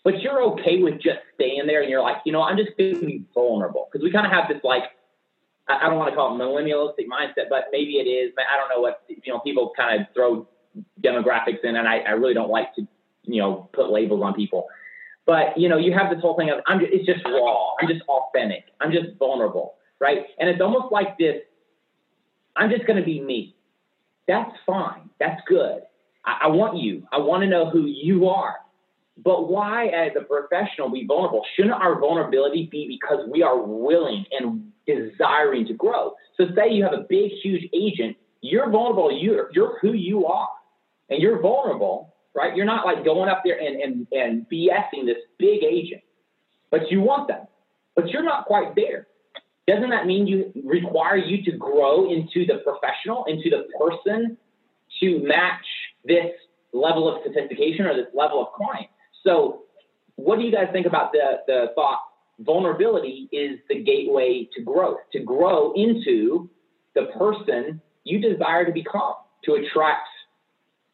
but 0.04 0.22
you're 0.22 0.42
okay 0.54 0.82
with 0.82 0.96
just 0.96 1.20
staying 1.36 1.68
there 1.68 1.82
and 1.82 1.90
you're 1.90 2.02
like, 2.02 2.18
you 2.26 2.32
know, 2.32 2.42
I'm 2.42 2.58
just 2.58 2.78
going 2.78 3.00
to 3.00 3.06
be 3.06 3.26
vulnerable 3.34 3.90
because 3.92 4.04
we 4.04 4.12
kind 4.12 4.26
of 4.26 4.32
have 4.32 4.48
this 4.48 4.64
like, 4.64 4.84
I 5.68 5.88
don't 5.88 5.98
want 5.98 6.10
to 6.10 6.16
call 6.16 6.34
it 6.34 6.40
millennialistic 6.40 7.08
mindset, 7.08 7.50
but 7.50 7.66
maybe 7.72 7.98
it 7.98 8.10
is. 8.10 8.34
I 8.38 8.58
don't 8.58 8.70
know 8.70 8.82
what, 8.82 9.04
you 9.08 9.32
know, 9.32 9.40
people 9.40 9.72
kind 9.76 10.02
of 10.02 10.08
throw 10.14 10.48
demographics 11.02 11.64
in 11.64 11.76
and 11.76 11.88
I, 11.88 12.00
I 12.00 12.12
really 12.12 12.34
don't 12.34 12.50
like 12.50 12.74
to, 12.76 12.88
you 13.24 13.42
know, 13.42 13.70
put 13.74 13.92
labels 13.92 14.24
on 14.24 14.34
people. 14.34 14.68
But, 15.26 15.58
you 15.58 15.70
know, 15.70 15.78
you 15.78 15.94
have 15.94 16.10
this 16.10 16.22
whole 16.22 16.36
thing 16.36 16.50
of, 16.50 16.60
I'm 16.66 16.80
just, 16.80 16.92
it's 16.92 17.06
just 17.06 17.24
raw. 17.26 17.76
I'm 17.80 17.88
just 17.88 18.02
authentic. 18.08 18.64
I'm 18.80 18.92
just 18.92 19.16
vulnerable. 19.20 19.76
Right. 20.00 20.26
And 20.40 20.50
it's 20.50 20.62
almost 20.62 20.92
like 20.92 21.18
this, 21.20 21.36
I'm 22.56 22.72
just 22.72 22.88
going 22.88 22.98
to 22.98 23.06
be 23.06 23.22
me. 23.22 23.56
That's 24.28 24.52
fine. 24.66 25.10
That's 25.20 25.42
good. 25.48 25.82
I, 26.26 26.40
I 26.44 26.48
want 26.48 26.78
you. 26.78 27.08
I 27.12 27.20
want 27.20 27.44
to 27.44 27.48
know 27.48 27.70
who 27.70 27.86
you 27.86 28.30
are. 28.30 28.56
But 29.24 29.50
why, 29.50 29.88
as 29.88 30.12
a 30.20 30.24
professional, 30.24 30.90
be 30.90 31.06
vulnerable? 31.06 31.44
Shouldn't 31.56 31.74
our 31.74 32.00
vulnerability 32.00 32.70
be 32.72 32.88
because 32.88 33.28
we 33.30 33.44
are 33.44 33.60
willing 33.60 34.26
and 34.32 34.72
desiring 34.86 35.66
to 35.68 35.74
grow? 35.74 36.14
So, 36.38 36.46
say 36.56 36.72
you 36.72 36.84
have 36.84 36.94
a 36.94 37.06
big, 37.10 37.32
huge 37.44 37.70
agent, 37.74 38.16
you're 38.42 38.70
vulnerable. 38.70 39.12
You're, 39.12 39.50
you're 39.54 39.78
who 39.82 39.94
you 39.94 40.26
are, 40.26 40.50
and 41.10 41.22
you're 41.22 41.42
vulnerable, 41.42 42.16
right? 42.34 42.56
You're 42.56 42.66
not 42.66 42.86
like 42.86 43.04
going 43.04 43.30
up 43.30 43.42
there 43.44 43.60
and, 43.60 43.82
and, 43.82 44.08
and 44.12 44.46
BSing 44.52 45.06
this 45.06 45.18
big 45.38 45.64
agent, 45.64 46.02
but 46.72 46.90
you 46.90 47.02
want 47.02 47.28
them, 47.28 47.46
but 47.96 48.08
you're 48.10 48.24
not 48.24 48.46
quite 48.46 48.76
there. 48.76 49.08
Doesn't 49.68 49.90
that 49.90 50.08
mean 50.08 50.26
you 50.26 50.52
require 50.66 51.18
you 51.18 51.44
to 51.44 51.58
grow 51.58 52.10
into 52.10 52.46
the 52.46 52.60
professional, 52.64 53.26
into 53.26 53.50
the 53.50 53.68
person 53.78 54.38
to 55.02 55.20
match 55.24 55.66
this 56.06 56.32
level 56.74 57.14
of 57.14 57.22
sophistication 57.24 57.86
or 57.86 57.96
this 57.96 58.08
level 58.16 58.42
of 58.42 58.54
client? 58.54 58.88
So, 59.30 59.62
what 60.16 60.40
do 60.40 60.44
you 60.44 60.52
guys 60.52 60.70
think 60.72 60.88
about 60.88 61.12
the, 61.12 61.42
the 61.46 61.68
thought 61.76 62.00
vulnerability 62.40 63.30
is 63.32 63.60
the 63.70 63.84
gateway 63.84 64.50
to 64.56 64.64
growth, 64.64 64.98
to 65.14 65.20
grow 65.20 65.72
into 65.74 66.50
the 66.96 67.06
person 67.18 67.80
you 68.06 68.20
desire 68.20 68.66
to 68.66 68.72
become, 68.72 69.14
to 69.44 69.54
attract 69.54 70.08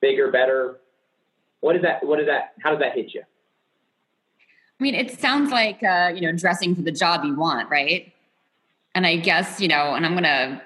bigger, 0.01 0.31
better? 0.31 0.81
What 1.61 1.77
is 1.77 1.81
that? 1.83 2.05
What 2.05 2.19
is 2.19 2.25
that? 2.27 2.55
How 2.61 2.71
does 2.71 2.79
that 2.79 2.93
hit 2.93 3.13
you? 3.13 3.21
I 3.21 4.83
mean, 4.83 4.95
it 4.95 5.17
sounds 5.17 5.49
like 5.49 5.81
uh, 5.81 6.11
you 6.13 6.21
know 6.21 6.33
dressing 6.33 6.75
for 6.75 6.81
the 6.81 6.91
job 6.91 7.23
you 7.23 7.35
want, 7.35 7.69
right? 7.69 8.11
And 8.95 9.07
I 9.07 9.15
guess 9.15 9.61
you 9.61 9.69
know, 9.69 9.95
and 9.95 10.05
I'm 10.05 10.13
to 10.23 10.61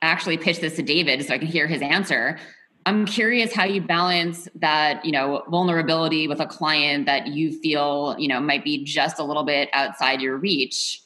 actually 0.00 0.38
pitch 0.38 0.60
this 0.60 0.76
to 0.76 0.82
David 0.82 1.26
so 1.26 1.34
I 1.34 1.38
can 1.38 1.46
hear 1.46 1.66
his 1.66 1.82
answer. 1.82 2.38
I'm 2.86 3.04
curious 3.04 3.52
how 3.52 3.64
you 3.64 3.80
balance 3.80 4.48
that, 4.54 5.04
you 5.04 5.10
know, 5.10 5.42
vulnerability 5.50 6.28
with 6.28 6.38
a 6.38 6.46
client 6.46 7.06
that 7.06 7.26
you 7.26 7.58
feel, 7.58 8.14
you 8.16 8.28
know, 8.28 8.38
might 8.38 8.62
be 8.62 8.84
just 8.84 9.18
a 9.18 9.24
little 9.24 9.42
bit 9.42 9.68
outside 9.72 10.20
your 10.20 10.36
reach 10.36 11.02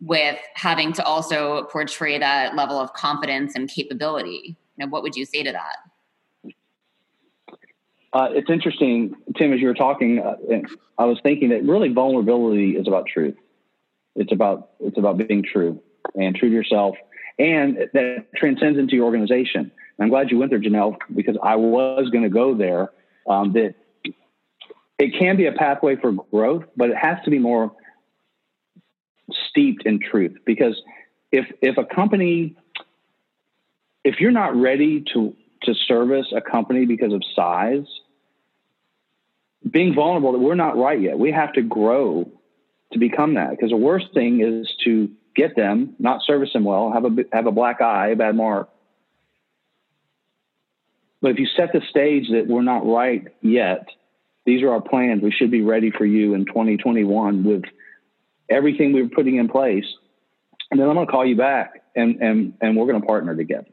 with 0.00 0.36
having 0.54 0.92
to 0.94 1.04
also 1.04 1.68
portray 1.70 2.18
that 2.18 2.56
level 2.56 2.80
of 2.80 2.92
confidence 2.94 3.54
and 3.54 3.70
capability. 3.70 4.56
You 4.76 4.86
know, 4.86 4.88
what 4.88 5.04
would 5.04 5.14
you 5.14 5.24
say 5.24 5.44
to 5.44 5.52
that? 5.52 6.52
Uh, 8.12 8.28
it's 8.32 8.50
interesting, 8.50 9.14
Tim, 9.38 9.52
as 9.52 9.60
you 9.60 9.68
were 9.68 9.74
talking, 9.74 10.18
uh, 10.18 10.34
I 10.98 11.04
was 11.04 11.20
thinking 11.22 11.50
that 11.50 11.62
really 11.62 11.92
vulnerability 11.92 12.72
is 12.72 12.88
about 12.88 13.06
truth. 13.06 13.36
It's 14.16 14.32
about 14.32 14.70
it's 14.80 14.98
about 14.98 15.16
being 15.16 15.44
true 15.44 15.80
and 16.16 16.34
true 16.34 16.48
to 16.48 16.54
yourself, 16.54 16.96
and 17.38 17.76
that 17.92 18.26
transcends 18.34 18.80
into 18.80 18.96
your 18.96 19.04
organization. 19.04 19.70
I'm 20.00 20.08
glad 20.08 20.30
you 20.30 20.38
went 20.38 20.50
there, 20.50 20.60
Janelle, 20.60 20.96
because 21.14 21.36
I 21.42 21.56
was 21.56 22.08
going 22.10 22.24
to 22.24 22.30
go 22.30 22.54
there. 22.54 22.90
Um, 23.28 23.52
that 23.52 23.74
it 24.98 25.18
can 25.18 25.36
be 25.36 25.46
a 25.46 25.52
pathway 25.52 25.96
for 25.96 26.12
growth, 26.12 26.64
but 26.76 26.90
it 26.90 26.96
has 26.96 27.18
to 27.24 27.30
be 27.30 27.38
more 27.38 27.72
steeped 29.48 29.84
in 29.84 30.00
truth. 30.00 30.36
Because 30.44 30.80
if 31.30 31.46
if 31.60 31.76
a 31.76 31.84
company, 31.84 32.56
if 34.04 34.20
you're 34.20 34.30
not 34.30 34.56
ready 34.56 35.04
to 35.12 35.36
to 35.62 35.74
service 35.74 36.32
a 36.34 36.40
company 36.40 36.86
because 36.86 37.12
of 37.12 37.22
size, 37.36 37.86
being 39.70 39.94
vulnerable 39.94 40.32
that 40.32 40.38
we're 40.38 40.54
not 40.54 40.76
right 40.76 41.00
yet. 41.00 41.18
We 41.18 41.32
have 41.32 41.52
to 41.54 41.62
grow 41.62 42.30
to 42.92 42.98
become 42.98 43.34
that. 43.34 43.50
Because 43.50 43.70
the 43.70 43.76
worst 43.76 44.06
thing 44.14 44.40
is 44.40 44.72
to 44.84 45.10
get 45.36 45.54
them, 45.56 45.94
not 45.98 46.22
service 46.22 46.52
them 46.52 46.64
well, 46.64 46.92
have 46.92 47.04
a 47.04 47.10
have 47.32 47.46
a 47.46 47.52
black 47.52 47.80
eye, 47.80 48.08
a 48.08 48.16
bad 48.16 48.34
mark, 48.34 48.68
but 51.20 51.32
if 51.32 51.38
you 51.38 51.46
set 51.56 51.72
the 51.72 51.82
stage 51.90 52.28
that 52.30 52.46
we're 52.46 52.62
not 52.62 52.86
right 52.86 53.26
yet, 53.42 53.86
these 54.46 54.62
are 54.62 54.70
our 54.70 54.80
plans. 54.80 55.22
We 55.22 55.30
should 55.30 55.50
be 55.50 55.62
ready 55.62 55.90
for 55.90 56.06
you 56.06 56.34
in 56.34 56.46
2021 56.46 57.44
with 57.44 57.62
everything 58.48 58.92
we 58.92 59.02
are 59.02 59.08
putting 59.08 59.36
in 59.36 59.48
place. 59.48 59.84
And 60.70 60.80
then 60.80 60.88
I'm 60.88 60.94
going 60.94 61.06
to 61.06 61.10
call 61.10 61.26
you 61.26 61.36
back 61.36 61.82
and, 61.94 62.16
and, 62.22 62.54
and 62.60 62.76
we're 62.76 62.86
going 62.86 63.00
to 63.00 63.06
partner 63.06 63.36
together. 63.36 63.70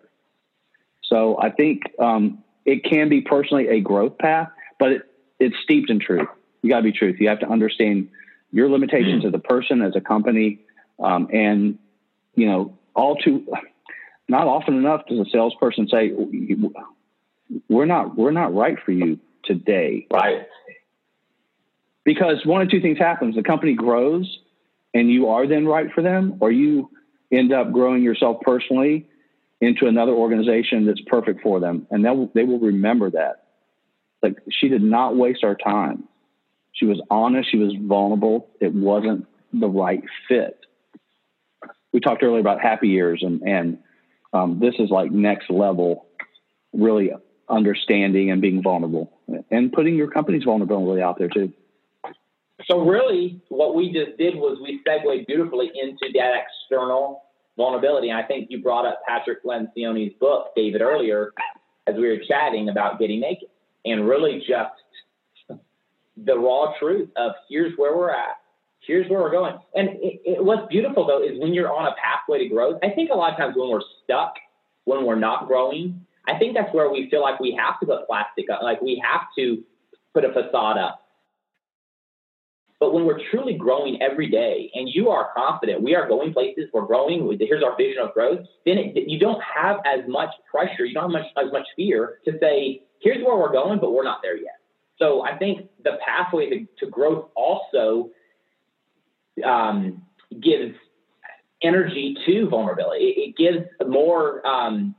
So 1.04 1.40
I 1.42 1.52
think 1.52 1.84
um, 2.00 2.44
it 2.66 2.84
can 2.84 3.08
be 3.08 3.22
personally 3.22 3.70
a 3.70 3.80
growth 3.80 4.18
path, 4.18 4.50
but 4.78 4.92
it, 4.92 5.02
it's 5.40 5.56
steeped 5.64 5.90
in 5.90 6.00
truth. 6.00 6.28
You 6.62 6.70
got 6.70 6.78
to 6.78 6.84
be 6.84 6.92
truth. 6.92 7.18
You 7.20 7.30
have 7.30 7.40
to 7.40 7.50
understand 7.50 8.10
your 8.52 8.70
limitations 8.70 9.24
as 9.26 9.34
a 9.34 9.40
person, 9.40 9.82
as 9.82 9.96
a 9.96 10.02
company, 10.02 10.60
um, 11.00 11.30
and 11.32 11.78
you 12.36 12.48
know, 12.48 12.78
all 12.96 13.16
too 13.16 13.46
not 14.28 14.48
often 14.48 14.76
enough 14.76 15.06
does 15.08 15.20
a 15.20 15.30
salesperson 15.32 15.88
say, 15.88 16.12
we're 17.70 17.86
not 17.86 18.18
we're 18.18 18.32
not 18.32 18.54
right 18.54 18.78
for 18.84 18.92
you 18.92 19.20
today. 19.44 20.08
Right. 20.12 20.48
Because 22.04 22.46
one 22.46 22.62
of 22.62 22.70
two 22.70 22.82
things 22.82 22.98
happens: 22.98 23.36
the 23.36 23.44
company 23.44 23.74
grows, 23.74 24.40
and 24.94 25.10
you 25.10 25.30
are 25.30 25.48
then 25.48 25.66
right 25.66 25.92
for 25.94 26.02
them, 26.02 26.38
or 26.40 26.52
you 26.52 26.90
end 27.32 27.52
up 27.52 27.72
growing 27.72 28.04
yourself 28.04 28.38
personally 28.42 29.08
into 29.60 29.88
another 29.88 30.12
organization 30.12 30.86
that's 30.86 31.02
perfect 31.08 31.42
for 31.42 31.60
them, 31.60 31.88
and 31.92 32.06
they 32.06 32.30
they 32.34 32.44
will 32.44 32.60
remember 32.60 33.10
that. 33.12 33.44
Like 34.22 34.38
she 34.50 34.70
did 34.70 34.82
not 34.82 35.16
waste 35.16 35.44
our 35.44 35.56
time. 35.56 36.06
She 36.74 36.86
was 36.86 37.02
honest. 37.10 37.50
She 37.52 37.58
was 37.58 37.74
vulnerable. 37.80 38.50
It 38.60 38.74
wasn't 38.74 39.28
the 39.52 39.68
right 39.68 40.04
fit. 40.28 40.60
We 41.92 42.00
talked 42.00 42.22
earlier 42.22 42.40
about 42.40 42.62
happy 42.62 42.92
ears, 42.92 43.24
and 43.24 43.42
and 43.42 43.80
um, 44.34 44.60
this 44.60 44.76
is 44.80 44.90
like 44.90 45.12
next 45.12 45.50
level, 45.50 46.06
really 46.74 47.12
understanding 47.50 48.32
and 48.32 48.42
being 48.42 48.62
vulnerable 48.62 49.12
and 49.50 49.72
putting 49.72 49.96
your 49.96 50.10
company's 50.10 50.44
vulnerability 50.44 51.02
out 51.02 51.18
there 51.18 51.30
too. 51.30 51.52
So 52.66 52.82
really 52.82 53.42
what 53.50 53.76
we 53.76 53.92
just 53.92 54.18
did 54.18 54.36
was 54.36 54.58
we 54.62 54.82
segued 54.86 55.28
beautifully 55.28 55.72
into 55.76 56.12
that 56.16 56.34
external 56.44 57.24
vulnerability. 57.56 58.12
I 58.12 58.24
think 58.24 58.48
you 58.50 58.62
brought 58.62 58.86
up 58.86 59.02
Patrick 59.08 59.44
Lencioni's 59.44 60.14
book, 60.20 60.52
David, 60.56 60.82
earlier, 60.82 61.32
as 61.88 61.96
we 61.96 62.08
were 62.08 62.18
chatting 62.28 62.70
about 62.70 63.00
getting 63.00 63.22
naked 63.22 63.50
and 63.86 64.08
really 64.08 64.40
just 64.40 65.62
the 66.18 66.38
raw 66.38 66.74
truth 66.80 67.10
of 67.16 67.34
here's 67.50 67.74
where 67.78 67.96
we're 67.96 68.12
at. 68.12 68.38
Here's 68.82 69.10
where 69.10 69.22
we're 69.22 69.32
going. 69.32 69.58
And 69.76 69.90
it, 69.90 70.22
it, 70.26 70.44
what's 70.44 70.68
beautiful 70.68 71.06
though 71.06 71.22
is 71.24 71.40
when 71.40 71.54
you're 71.54 71.72
on 71.72 71.88
a 71.88 71.96
pathway 72.02 72.40
to 72.40 72.48
growth, 72.48 72.80
I 72.84 72.90
think 72.90 73.12
a 73.12 73.16
lot 73.16 73.32
of 73.34 73.38
times 73.38 73.56
when 73.56 73.70
we're 73.70 73.82
stuck, 74.04 74.36
when 74.86 75.06
we're 75.06 75.16
not 75.16 75.48
growing, 75.48 76.06
I 76.28 76.38
think 76.38 76.56
that's 76.56 76.74
where 76.74 76.92
we 76.92 77.10
feel 77.10 77.22
like 77.22 77.40
we 77.40 77.58
have 77.60 77.80
to 77.80 77.86
put 77.86 78.06
plastic 78.08 78.50
up, 78.50 78.62
like 78.62 78.82
we 78.82 79.02
have 79.04 79.22
to 79.38 79.64
put 80.14 80.26
a 80.26 80.34
facade 80.34 80.78
up. 80.78 81.04
But 82.80 82.94
when 82.94 83.06
we're 83.06 83.20
truly 83.32 83.54
growing 83.54 84.00
every 84.02 84.30
day 84.30 84.70
and 84.76 84.88
you 84.88 85.10
are 85.10 85.30
confident, 85.36 85.82
we 85.82 85.96
are 85.96 86.08
going 86.08 86.32
places, 86.32 86.66
we're 86.74 86.86
growing, 86.86 87.36
here's 87.40 87.64
our 87.64 87.76
vision 87.76 88.04
of 88.04 88.14
growth, 88.14 88.42
then 88.66 88.78
it, 88.78 89.10
you 89.10 89.18
don't 89.18 89.42
have 89.42 89.78
as 89.86 90.02
much 90.08 90.30
pressure, 90.50 90.86
you 90.86 90.94
don't 90.94 91.12
have 91.12 91.24
much, 91.24 91.26
as 91.44 91.52
much 91.52 91.66
fear 91.76 92.20
to 92.26 92.38
say, 92.40 92.84
here's 93.02 93.24
where 93.26 93.36
we're 93.38 93.52
going, 93.52 93.80
but 93.80 93.94
we're 93.94 94.04
not 94.04 94.20
there 94.22 94.38
yet. 94.38 94.60
So 95.00 95.24
I 95.24 95.38
think 95.38 95.70
the 95.84 95.98
pathway 96.06 96.50
to, 96.50 96.68
to 96.86 96.92
growth 96.92 97.30
also 97.36 98.12
um, 99.44 100.04
gives 100.40 100.76
energy 101.64 102.16
to 102.28 102.48
vulnerability. 102.48 103.06
It, 103.06 103.30
it 103.30 103.38
gives 103.38 103.66
more, 103.88 104.46
um, 104.46 104.96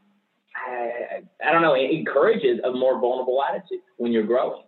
I, 1.44 1.52
don't 1.52 1.62
know, 1.62 1.74
it 1.74 1.90
encourages 1.90 2.60
a 2.64 2.72
more 2.72 3.00
vulnerable 3.00 3.42
attitude 3.42 3.80
when 3.96 4.12
you're 4.12 4.26
growing. 4.26 4.62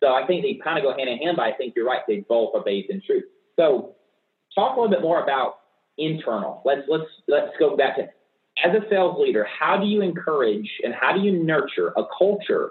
So 0.00 0.12
I 0.12 0.26
think 0.26 0.42
they 0.42 0.60
kind 0.62 0.78
of 0.78 0.84
go 0.84 0.96
hand 0.96 1.08
in 1.08 1.18
hand, 1.18 1.36
but 1.36 1.44
I 1.44 1.52
think 1.52 1.74
you're 1.76 1.86
right. 1.86 2.00
They 2.06 2.24
both 2.28 2.54
are 2.54 2.62
based 2.62 2.90
in 2.90 3.00
truth. 3.00 3.24
So 3.56 3.94
talk 4.54 4.76
a 4.76 4.80
little 4.80 4.94
bit 4.94 5.02
more 5.02 5.22
about 5.22 5.60
internal. 5.96 6.62
Let's 6.64 6.82
let's 6.88 7.04
let's 7.28 7.52
go 7.58 7.76
back 7.76 7.96
to 7.96 8.08
as 8.62 8.72
a 8.74 8.88
sales 8.88 9.16
leader, 9.18 9.44
how 9.44 9.78
do 9.78 9.86
you 9.86 10.00
encourage 10.00 10.70
and 10.84 10.94
how 10.94 11.12
do 11.12 11.20
you 11.20 11.32
nurture 11.32 11.92
a 11.96 12.02
culture 12.16 12.70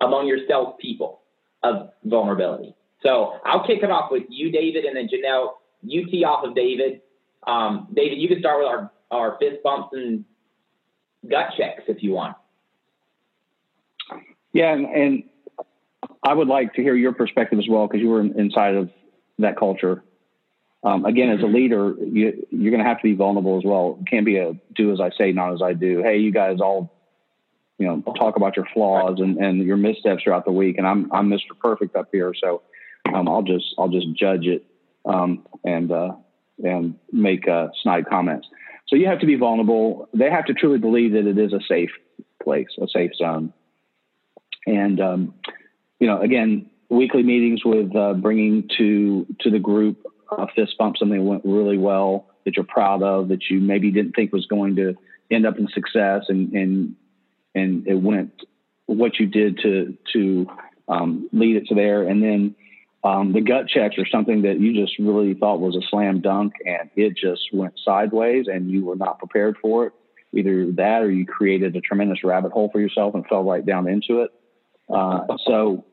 among 0.00 0.26
your 0.26 0.38
salespeople 0.46 1.22
of 1.62 1.90
vulnerability? 2.04 2.74
So 3.02 3.38
I'll 3.44 3.66
kick 3.66 3.82
it 3.82 3.90
off 3.90 4.10
with 4.10 4.24
you, 4.28 4.50
David, 4.50 4.84
and 4.84 4.96
then 4.96 5.08
Janelle, 5.08 5.52
you 5.82 6.06
tee 6.10 6.24
off 6.24 6.44
of 6.44 6.54
David. 6.54 7.00
Um, 7.46 7.88
David, 7.94 8.18
you 8.18 8.28
can 8.28 8.40
start 8.40 8.58
with 8.58 8.68
our, 8.68 8.90
our 9.10 9.38
fist 9.38 9.62
bumps 9.62 9.90
and 9.92 10.24
gut 11.28 11.52
checks 11.56 11.82
if 11.88 12.02
you 12.02 12.12
want. 12.12 12.36
Yeah, 14.52 14.72
and, 14.72 14.86
and 14.86 15.22
I 16.22 16.32
would 16.32 16.48
like 16.48 16.74
to 16.74 16.82
hear 16.82 16.94
your 16.94 17.12
perspective 17.12 17.58
as 17.58 17.66
well 17.68 17.86
because 17.86 18.00
you 18.00 18.08
were 18.08 18.20
inside 18.20 18.74
of 18.74 18.90
that 19.38 19.56
culture. 19.56 20.02
Um, 20.84 21.04
again, 21.04 21.30
as 21.30 21.42
a 21.42 21.46
leader, 21.46 21.94
you, 21.98 22.46
you're 22.50 22.70
going 22.70 22.82
to 22.82 22.88
have 22.88 22.98
to 22.98 23.02
be 23.02 23.14
vulnerable 23.14 23.58
as 23.58 23.64
well. 23.64 23.98
It 24.00 24.08
can't 24.08 24.24
be 24.24 24.36
a 24.36 24.54
do 24.74 24.92
as 24.92 25.00
I 25.00 25.10
say, 25.18 25.32
not 25.32 25.52
as 25.52 25.60
I 25.62 25.72
do. 25.72 26.02
Hey, 26.02 26.18
you 26.18 26.32
guys 26.32 26.60
all, 26.60 26.94
you 27.78 27.86
know, 27.86 28.00
talk 28.16 28.36
about 28.36 28.56
your 28.56 28.66
flaws 28.72 29.18
and, 29.18 29.38
and 29.38 29.64
your 29.64 29.76
missteps 29.76 30.22
throughout 30.22 30.44
the 30.44 30.52
week, 30.52 30.78
and 30.78 30.86
I'm 30.86 31.12
I'm 31.12 31.28
Mr. 31.28 31.58
Perfect 31.60 31.96
up 31.96 32.08
here, 32.12 32.32
so 32.40 32.62
um, 33.12 33.28
I'll 33.28 33.42
just 33.42 33.74
I'll 33.78 33.88
just 33.88 34.12
judge 34.14 34.46
it 34.46 34.64
um, 35.04 35.46
and 35.64 35.90
uh, 35.90 36.12
and 36.62 36.96
make 37.12 37.48
uh, 37.48 37.68
snide 37.82 38.06
comments. 38.06 38.46
So 38.88 38.96
you 38.96 39.06
have 39.06 39.20
to 39.20 39.26
be 39.26 39.36
vulnerable. 39.36 40.08
They 40.14 40.30
have 40.30 40.46
to 40.46 40.54
truly 40.54 40.78
believe 40.78 41.12
that 41.12 41.26
it 41.26 41.38
is 41.38 41.52
a 41.52 41.60
safe 41.68 41.90
place, 42.42 42.68
a 42.80 42.88
safe 42.88 43.12
zone, 43.16 43.52
and 44.66 45.00
um, 45.00 45.34
you 45.98 46.06
know, 46.06 46.20
again, 46.20 46.70
weekly 46.88 47.22
meetings 47.22 47.64
with 47.64 47.94
uh, 47.94 48.14
bringing 48.14 48.68
to 48.78 49.26
to 49.40 49.50
the 49.50 49.58
group 49.58 50.04
a 50.30 50.46
fist 50.54 50.76
bump, 50.78 50.96
something 50.96 51.18
that 51.18 51.24
went 51.24 51.44
really 51.44 51.78
well 51.78 52.26
that 52.44 52.56
you're 52.56 52.64
proud 52.64 53.02
of, 53.02 53.28
that 53.28 53.50
you 53.50 53.60
maybe 53.60 53.90
didn't 53.90 54.12
think 54.12 54.32
was 54.32 54.46
going 54.46 54.76
to 54.76 54.96
end 55.30 55.46
up 55.46 55.58
in 55.58 55.68
success, 55.68 56.24
and 56.28 56.52
and 56.54 56.96
and 57.54 57.86
it 57.86 57.94
went 57.94 58.32
what 58.86 59.18
you 59.18 59.26
did 59.26 59.58
to 59.58 59.96
to 60.14 60.46
um, 60.88 61.28
lead 61.32 61.56
it 61.56 61.66
to 61.66 61.74
there, 61.74 62.04
and 62.04 62.22
then 62.22 62.54
um, 63.04 63.32
the 63.32 63.40
gut 63.40 63.68
checks 63.68 63.96
are 63.98 64.06
something 64.06 64.42
that 64.42 64.60
you 64.60 64.74
just 64.74 64.98
really 64.98 65.34
thought 65.34 65.60
was 65.60 65.76
a 65.76 65.86
slam 65.88 66.20
dunk, 66.20 66.54
and 66.66 66.90
it 66.96 67.16
just 67.16 67.42
went 67.52 67.74
sideways, 67.84 68.46
and 68.48 68.70
you 68.70 68.84
were 68.84 68.96
not 68.96 69.18
prepared 69.18 69.56
for 69.60 69.86
it. 69.86 69.92
Either 70.34 70.70
that, 70.72 71.02
or 71.02 71.10
you 71.10 71.24
created 71.24 71.74
a 71.74 71.80
tremendous 71.80 72.22
rabbit 72.22 72.52
hole 72.52 72.68
for 72.70 72.80
yourself 72.80 73.14
and 73.14 73.26
fell 73.26 73.44
right 73.44 73.64
down 73.64 73.88
into 73.88 74.22
it. 74.22 74.30
Uh, 74.92 75.20
so 75.46 75.84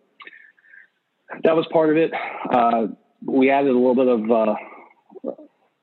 that 1.44 1.56
was 1.56 1.66
part 1.72 1.90
of 1.90 1.98
it. 1.98 2.12
Uh, 2.50 2.88
we 3.24 3.50
added 3.50 3.70
a 3.70 3.78
little 3.78 3.96
bit 3.96 4.08
of 4.08 4.32
uh, 4.32 5.32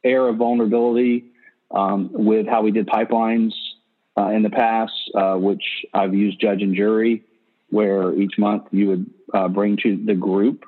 air 0.05 0.29
of 0.29 0.37
vulnerability 0.37 1.33
um, 1.71 2.11
with 2.13 2.47
how 2.47 2.63
we 2.63 2.71
did 2.71 2.87
pipelines 2.87 3.53
uh, 4.19 4.29
in 4.29 4.43
the 4.43 4.51
past, 4.51 4.93
uh, 5.15 5.35
which 5.35 5.63
I've 5.95 6.15
used 6.15 6.41
judge 6.41 6.63
and 6.63 6.75
jury, 6.75 7.23
where 7.71 8.15
each 8.15 8.35
month 8.39 8.65
you 8.71 8.89
would 8.89 9.11
uh, 9.33 9.49
bring 9.49 9.79
to 9.79 9.97
the 10.05 10.15
group. 10.15 10.65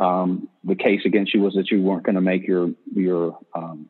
Um, 0.00 0.48
the 0.64 0.74
case 0.74 1.02
against 1.04 1.34
you 1.34 1.42
was 1.42 1.54
that 1.54 1.70
you 1.70 1.82
weren't 1.82 2.04
going 2.04 2.14
to 2.14 2.22
make 2.22 2.46
your 2.46 2.70
your 2.92 3.38
um, 3.54 3.88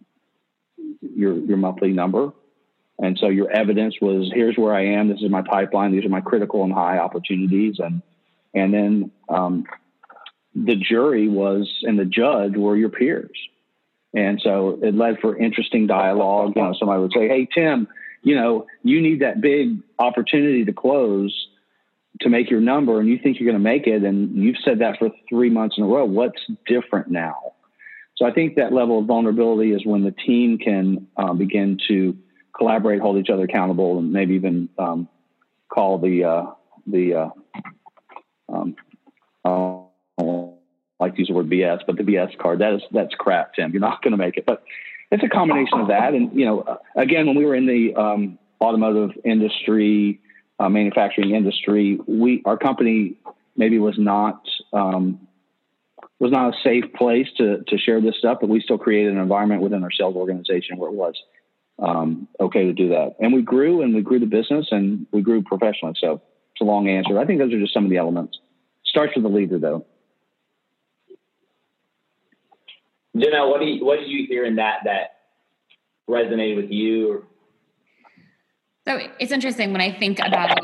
your 1.01 1.38
your 1.38 1.57
monthly 1.57 1.92
number, 1.92 2.33
and 2.99 3.16
so 3.18 3.29
your 3.29 3.51
evidence 3.51 3.94
was 4.03 4.31
here's 4.35 4.57
where 4.57 4.75
I 4.75 4.87
am. 4.87 5.09
This 5.09 5.23
is 5.23 5.31
my 5.31 5.42
pipeline. 5.42 5.92
These 5.92 6.05
are 6.05 6.11
my 6.11 6.20
critical 6.20 6.64
and 6.64 6.73
high 6.73 6.99
opportunities, 6.99 7.77
and 7.79 8.03
and 8.53 8.75
then 8.75 9.11
um, 9.29 9.64
the 10.55 10.75
jury 10.75 11.29
was 11.29 11.73
and 11.83 11.99
the 11.99 12.05
judge 12.05 12.57
were 12.57 12.77
your 12.77 12.88
peers. 12.88 13.31
And 14.12 14.40
so 14.42 14.79
it 14.83 14.94
led 14.94 15.20
for 15.20 15.37
interesting 15.37 15.87
dialogue. 15.87 16.55
You 16.57 16.62
know, 16.62 16.75
somebody 16.79 17.01
would 17.01 17.12
say, 17.12 17.29
Hey, 17.29 17.46
Tim, 17.55 17.87
you 18.23 18.35
know, 18.35 18.66
you 18.83 19.01
need 19.01 19.20
that 19.20 19.40
big 19.40 19.79
opportunity 19.99 20.64
to 20.64 20.73
close 20.73 21.33
to 22.20 22.28
make 22.28 22.50
your 22.50 22.61
number 22.61 23.00
and 23.00 23.09
you 23.09 23.18
think 23.18 23.38
you're 23.38 23.50
going 23.50 23.62
to 23.62 23.68
make 23.68 23.87
it. 23.87 24.04
And 24.04 24.37
you've 24.37 24.56
said 24.64 24.80
that 24.80 24.98
for 24.98 25.11
three 25.28 25.50
months 25.50 25.76
in 25.78 25.85
a 25.85 25.87
row. 25.87 26.04
What's 26.04 26.40
different 26.66 27.09
now? 27.09 27.54
So 28.16 28.26
I 28.26 28.33
think 28.33 28.56
that 28.56 28.72
level 28.72 28.98
of 28.98 29.06
vulnerability 29.06 29.72
is 29.72 29.85
when 29.87 30.04
the 30.04 30.11
team 30.11 30.59
can 30.59 31.06
um, 31.16 31.38
begin 31.38 31.78
to 31.88 32.16
collaborate, 32.56 33.00
hold 33.00 33.16
each 33.16 33.30
other 33.30 33.44
accountable, 33.44 33.98
and 33.98 34.12
maybe 34.12 34.35
even 34.35 34.68
um, 34.78 35.09
call 35.72 35.98
the, 35.98 36.24
uh, 36.24 36.46
the, 36.87 37.14
uh, 37.14 38.52
um, 38.52 38.76
uh, 39.44 39.80
like 40.98 41.14
to 41.14 41.20
use 41.20 41.28
the 41.28 41.35
word 41.35 41.48
BS, 41.48 41.80
but 41.87 41.96
the 41.96 42.02
BS 42.02 42.37
card, 42.37 42.59
that 42.59 42.74
is, 42.74 42.83
that's 42.92 43.14
crap, 43.14 43.54
Tim. 43.54 43.72
You're 43.72 43.80
not 43.80 44.02
going 44.02 44.12
to 44.12 44.18
make 44.18 44.37
it. 44.37 44.44
But 44.44 44.62
it's 45.11 45.24
a 45.24 45.28
combination 45.28 45.80
of 45.80 45.88
that. 45.88 46.12
And, 46.12 46.38
you 46.38 46.44
know, 46.44 46.78
again, 46.94 47.26
when 47.26 47.37
we 47.37 47.46
were 47.46 47.54
in 47.54 47.66
the 47.66 47.94
um, 47.94 48.38
automotive 48.61 49.16
industry, 49.24 50.20
uh, 50.61 50.68
manufacturing 50.68 51.35
industry, 51.35 51.99
we, 52.07 52.42
our 52.44 52.59
company 52.59 53.16
maybe 53.57 53.79
was 53.79 53.94
not, 53.99 54.42
um, 54.75 55.27
was 56.18 56.31
not 56.31 56.55
a 56.55 56.57
safe 56.62 56.85
place 56.94 57.27
to, 57.38 57.64
to 57.66 57.79
share 57.79 58.01
this 58.01 58.16
stuff, 58.18 58.38
but 58.40 58.51
we 58.51 58.61
still 58.61 58.77
created 58.77 59.14
an 59.14 59.18
environment 59.18 59.62
within 59.62 59.83
our 59.83 59.90
sales 59.90 60.14
organization 60.14 60.77
where 60.77 60.90
it 60.90 60.94
was 60.94 61.14
um, 61.79 62.29
okay 62.38 62.64
to 62.64 62.75
do 62.75 62.90
that. 62.90 63.16
And 63.20 63.33
we 63.33 63.40
grew 63.40 63.81
and 63.81 63.94
we 63.94 64.03
grew 64.03 64.20
the 64.20 64.27
business 64.27 64.68
and 64.70 65.07
we 65.12 65.23
grew 65.23 65.42
professionally. 65.42 65.94
So 65.99 66.20
it's 66.53 66.61
a 66.61 66.64
long 66.64 66.88
answer. 66.88 67.18
I 67.18 67.25
think 67.25 67.38
those 67.38 67.55
are 67.55 67.59
just 67.59 67.73
some 67.73 67.85
of 67.85 67.90
the 67.90 67.96
elements. 67.96 68.38
Starts 68.85 69.14
with 69.14 69.25
the 69.25 69.31
leader 69.31 69.59
though. 69.59 69.87
Janelle, 73.16 73.51
what 73.51 73.61
do 73.61 73.66
you, 73.66 73.85
what 73.85 73.99
did 73.99 74.09
you 74.09 74.27
hear 74.29 74.44
in 74.44 74.57
that 74.57 74.81
that 74.85 75.16
resonated 76.09 76.57
with 76.57 76.70
you? 76.70 77.25
So 78.86 78.98
it's 79.18 79.32
interesting 79.32 79.72
when 79.72 79.80
I 79.80 79.92
think 79.92 80.18
about 80.20 80.58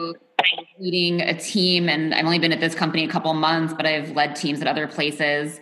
leading 0.79 1.21
a 1.21 1.39
team, 1.39 1.89
and 1.89 2.15
I've 2.15 2.25
only 2.25 2.39
been 2.39 2.53
at 2.53 2.61
this 2.61 2.75
company 2.75 3.05
a 3.05 3.09
couple 3.09 3.33
months, 3.35 3.75
but 3.75 3.87
I've 3.87 4.11
led 4.13 4.37
teams 4.37 4.61
at 4.61 4.67
other 4.67 4.87
places. 4.87 5.61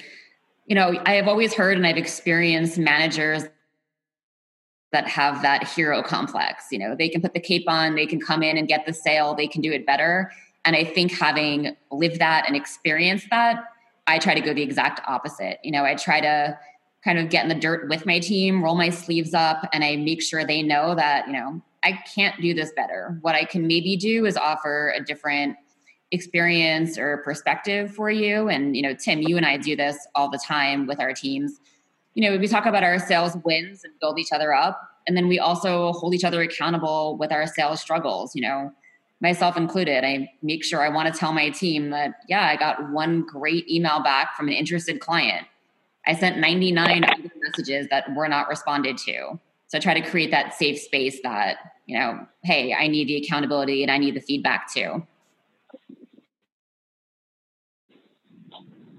You 0.67 0.75
know, 0.75 1.01
I 1.05 1.15
have 1.15 1.29
always 1.29 1.53
heard 1.53 1.77
and 1.77 1.87
I've 1.87 1.97
experienced 1.97 2.79
managers 2.79 3.45
that 4.93 5.09
have 5.09 5.43
that 5.43 5.67
hero 5.67 6.03
complex. 6.03 6.67
You 6.71 6.79
know, 6.79 6.95
they 6.97 7.09
can 7.09 7.21
put 7.21 7.35
the 7.35 7.41
cape 7.41 7.65
on, 7.69 7.97
they 7.97 8.07
can 8.07 8.21
come 8.21 8.43
in 8.43 8.57
and 8.57 8.69
get 8.69 8.87
the 8.87 8.93
sale, 8.93 9.35
they 9.35 9.49
can 9.49 9.61
do 9.61 9.73
it 9.73 9.85
better. 9.85 10.31
And 10.65 10.77
I 10.77 10.85
think 10.85 11.13
having 11.13 11.77
lived 11.91 12.21
that 12.21 12.45
and 12.47 12.57
experienced 12.57 13.27
that, 13.31 13.65
I 14.07 14.19
try 14.19 14.35
to 14.35 14.41
go 14.41 14.55
the 14.55 14.63
exact 14.63 15.01
opposite. 15.07 15.59
You 15.65 15.73
know, 15.73 15.85
I 15.85 15.97
try 15.97 16.21
to 16.21 16.59
kind 17.03 17.19
of 17.19 17.29
get 17.29 17.43
in 17.43 17.49
the 17.49 17.55
dirt 17.55 17.89
with 17.89 18.07
my 18.07 18.19
team, 18.19 18.63
roll 18.63 18.77
my 18.77 18.89
sleeves 18.89 19.35
up, 19.35 19.69
and 19.73 19.85
I 19.85 19.97
make 19.97 20.23
sure 20.23 20.45
they 20.45 20.63
know 20.63 20.95
that, 20.95 21.27
you 21.27 21.33
know, 21.33 21.61
I 21.85 21.93
can't 22.15 22.41
do 22.41 22.55
this 22.55 22.73
better. 22.75 23.19
What 23.21 23.35
I 23.35 23.45
can 23.45 23.67
maybe 23.67 23.97
do 23.97 24.27
is 24.27 24.37
offer 24.37 24.93
a 24.97 25.03
different 25.03 25.57
experience 26.11 26.99
or 26.99 27.19
perspective 27.19 27.95
for 27.95 28.11
you. 28.11 28.49
And, 28.49 28.77
you 28.77 28.83
know, 28.83 28.95
Tim, 28.95 29.21
you 29.23 29.37
and 29.37 29.45
I 29.45 29.57
do 29.57 29.77
this 29.77 30.07
all 30.15 30.31
the 30.31 30.39
time 30.39 30.87
with 30.87 31.01
our 31.01 31.13
teams. 31.13 31.61
You 32.15 32.31
know, 32.31 32.39
we 32.39 32.49
talk 32.49 32.67
about 32.67 32.85
our 32.85 32.99
sales 32.99 33.37
wins 33.45 33.85
and 33.85 33.93
build 34.01 34.19
each 34.19 34.33
other 34.33 34.55
up. 34.55 34.81
And 35.07 35.17
then 35.17 35.29
we 35.29 35.39
also 35.39 35.93
hold 35.93 36.15
each 36.15 36.25
other 36.25 36.41
accountable 36.41 37.17
with 37.19 37.33
our 37.33 37.47
sales 37.47 37.81
struggles, 37.81 38.35
you 38.35 38.43
know, 38.43 38.73
myself 39.21 39.57
included. 39.57 40.05
I 40.05 40.31
make 40.43 40.65
sure 40.65 40.81
I 40.81 40.89
want 40.89 41.13
to 41.13 41.19
tell 41.19 41.33
my 41.33 41.51
team 41.51 41.91
that, 41.91 42.15
yeah, 42.29 42.47
I 42.47 42.57
got 42.57 42.91
one 42.91 43.23
great 43.23 43.69
email 43.69 44.03
back 44.03 44.37
from 44.37 44.49
an 44.49 44.55
interested 44.55 45.01
client 45.01 45.47
I 46.07 46.15
sent 46.15 46.39
99 46.39 47.05
messages 47.43 47.89
that 47.91 48.15
were 48.15 48.29
not 48.29 48.49
responded 48.49 48.99
to. 48.99 49.39
So 49.75 49.79
I 49.79 49.81
try 49.81 50.01
to 50.01 50.09
create 50.09 50.31
that 50.31 50.55
safe 50.55 50.79
space 50.79 51.19
that, 51.25 51.57
you 51.87 51.99
know, 51.99 52.29
hey, 52.45 52.73
I 52.73 52.87
need 52.87 53.09
the 53.09 53.17
accountability 53.17 53.83
and 53.83 53.91
I 53.91 53.99
need 53.99 54.15
the 54.15 54.21
feedback 54.21 54.73
too. 54.73 55.05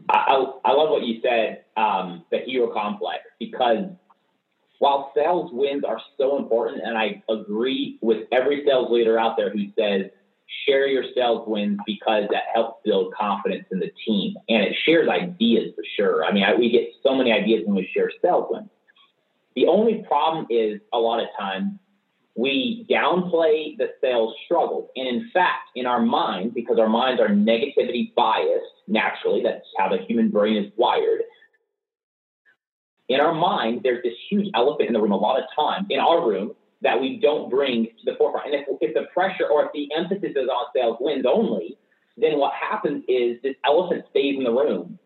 I, 0.10 0.46
I 0.66 0.72
love 0.74 0.90
what 0.90 1.04
you 1.04 1.22
said, 1.22 1.64
um, 1.78 2.26
the 2.30 2.40
hero 2.40 2.74
complex, 2.74 3.24
because 3.40 3.86
while 4.80 5.14
sales 5.16 5.50
wins 5.54 5.86
are 5.86 6.02
so 6.18 6.38
important, 6.38 6.84
and 6.84 6.98
I 6.98 7.24
agree 7.30 7.98
with 8.02 8.28
every 8.34 8.66
sales 8.68 8.92
leader 8.92 9.18
out 9.18 9.38
there 9.38 9.52
who 9.52 9.68
says, 9.80 10.12
share 10.68 10.88
your 10.88 11.06
sales 11.16 11.48
wins 11.48 11.80
because 11.86 12.26
that 12.32 12.44
helps 12.54 12.82
build 12.84 13.14
confidence 13.14 13.66
in 13.72 13.80
the 13.80 13.92
team. 14.06 14.36
And 14.50 14.62
it 14.62 14.76
shares 14.84 15.08
ideas 15.08 15.74
for 15.74 15.86
sure. 15.96 16.26
I 16.26 16.34
mean, 16.34 16.44
I, 16.44 16.54
we 16.54 16.70
get 16.70 16.90
so 17.02 17.16
many 17.16 17.32
ideas 17.32 17.64
when 17.66 17.78
we 17.78 17.90
share 17.94 18.12
sales 18.22 18.48
wins. 18.50 18.68
The 19.56 19.68
only 19.68 20.04
problem 20.08 20.48
is 20.50 20.82
a 20.94 20.98
lot 20.98 21.22
of 21.22 21.28
times 21.40 21.74
we 22.36 22.86
downplay 22.90 23.78
the 23.78 23.92
sales 24.02 24.36
struggles. 24.46 24.90
And 24.96 25.08
in 25.08 25.30
fact, 25.34 25.70
in 25.76 25.86
our 25.86 26.02
mind, 26.02 26.54
because 26.54 26.78
our 26.78 26.90
minds 26.90 27.22
are 27.22 27.30
negativity 27.30 28.14
biased 28.16 28.66
naturally, 28.88 29.42
that's 29.42 29.66
how 29.78 29.90
the 29.90 30.04
human 30.06 30.30
brain 30.30 30.58
is 30.58 30.72
wired. 30.76 31.22
In 33.08 33.22
our 33.22 33.34
mind, 33.34 33.82
there's 33.84 34.04
this 34.04 34.16
huge 34.30 34.50
elephant 34.54 34.88
in 34.90 34.94
the 34.94 35.02
room 35.02 35.12
a 35.12 35.18
lot 35.18 35.40
of 35.40 35.46
times 35.56 35.88
in 35.90 36.00
our 36.00 36.28
room 36.28 36.54
that 36.82 37.00
we 37.00 37.20
don't 37.22 37.50
bring 37.50 37.86
to 37.86 38.12
the 38.12 38.16
forefront. 38.18 38.54
And 38.54 38.56
if, 38.56 38.68
if 38.82 38.94
the 38.94 39.08
pressure 39.14 39.48
or 39.48 39.66
if 39.66 39.72
the 39.74 39.90
emphasis 39.96 40.32
is 40.36 40.50
on 40.50 40.66
sales 40.76 40.98
wins 41.00 41.26
only, 41.26 41.78
then 42.18 42.38
what 42.38 42.54
happens 42.54 43.04
is 43.08 43.42
this 43.44 43.56
elephant 43.66 44.06
stays 44.10 44.36
in 44.38 44.44
the 44.44 44.52
room. 44.52 45.00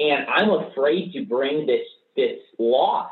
And 0.00 0.26
I'm 0.26 0.50
afraid 0.50 1.12
to 1.12 1.24
bring 1.24 1.66
this 1.66 1.86
this 2.16 2.38
loss 2.58 3.10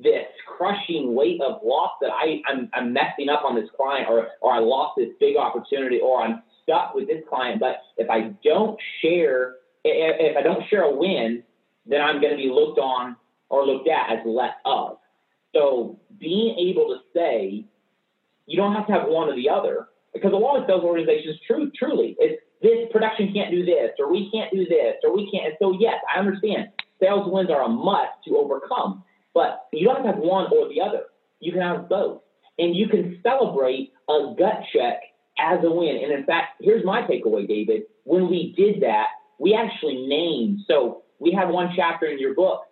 this 0.00 0.26
crushing 0.46 1.14
weight 1.14 1.40
of 1.40 1.60
loss 1.64 1.92
that 2.00 2.10
I, 2.10 2.40
I'm, 2.46 2.70
I'm 2.72 2.92
messing 2.92 3.28
up 3.28 3.44
on 3.44 3.56
this 3.56 3.68
client 3.76 4.06
or, 4.08 4.28
or 4.40 4.52
I 4.52 4.60
lost 4.60 4.94
this 4.96 5.08
big 5.18 5.36
opportunity 5.36 5.98
or 6.00 6.22
I'm 6.22 6.42
stuck 6.62 6.94
with 6.94 7.08
this 7.08 7.22
client. 7.28 7.60
But 7.60 7.82
if 7.96 8.08
I 8.08 8.34
don't 8.44 8.78
share, 9.02 9.56
if 9.84 10.36
I 10.36 10.42
don't 10.42 10.62
share 10.68 10.82
a 10.82 10.94
win, 10.94 11.42
then 11.86 12.00
I'm 12.00 12.20
going 12.20 12.32
to 12.32 12.36
be 12.36 12.50
looked 12.50 12.78
on 12.78 13.16
or 13.48 13.66
looked 13.66 13.88
at 13.88 14.12
as 14.12 14.18
less 14.24 14.54
of. 14.64 14.98
So 15.54 15.98
being 16.18 16.56
able 16.58 16.88
to 16.88 16.98
say, 17.14 17.64
you 18.46 18.56
don't 18.56 18.74
have 18.74 18.86
to 18.86 18.92
have 18.92 19.08
one 19.08 19.28
or 19.28 19.34
the 19.34 19.48
other, 19.48 19.88
because 20.12 20.32
a 20.32 20.36
lot 20.36 20.58
of 20.58 20.66
sales 20.66 20.84
organizations, 20.84 21.36
true, 21.46 21.70
truly, 21.76 22.16
it's 22.18 22.42
this 22.60 22.88
production 22.90 23.32
can't 23.32 23.50
do 23.50 23.64
this, 23.64 23.90
or 23.98 24.10
we 24.10 24.30
can't 24.32 24.50
do 24.52 24.64
this, 24.64 24.96
or 25.04 25.14
we 25.14 25.30
can't. 25.30 25.46
And 25.46 25.54
so 25.60 25.76
yes, 25.78 25.94
I 26.14 26.18
understand 26.18 26.68
sales 27.00 27.30
wins 27.30 27.50
are 27.50 27.62
a 27.62 27.68
must 27.68 28.12
to 28.26 28.36
overcome. 28.36 29.04
But 29.34 29.66
you 29.72 29.86
don't 29.86 30.04
have 30.04 30.04
to 30.04 30.12
have 30.12 30.18
one 30.18 30.46
or 30.52 30.68
the 30.68 30.80
other. 30.80 31.04
You 31.40 31.52
can 31.52 31.60
have 31.60 31.88
both. 31.88 32.22
And 32.58 32.74
you 32.74 32.88
can 32.88 33.20
celebrate 33.22 33.92
a 34.08 34.34
gut 34.36 34.62
check 34.72 35.00
as 35.38 35.60
a 35.64 35.70
win. 35.70 36.00
And 36.02 36.12
in 36.12 36.24
fact, 36.24 36.60
here's 36.60 36.84
my 36.84 37.02
takeaway, 37.02 37.46
David. 37.46 37.82
When 38.04 38.28
we 38.28 38.54
did 38.56 38.82
that, 38.82 39.06
we 39.38 39.54
actually 39.54 40.06
named, 40.06 40.60
so 40.66 41.02
we 41.20 41.32
have 41.32 41.48
one 41.50 41.70
chapter 41.76 42.06
in 42.06 42.18
your 42.18 42.34
book, 42.34 42.62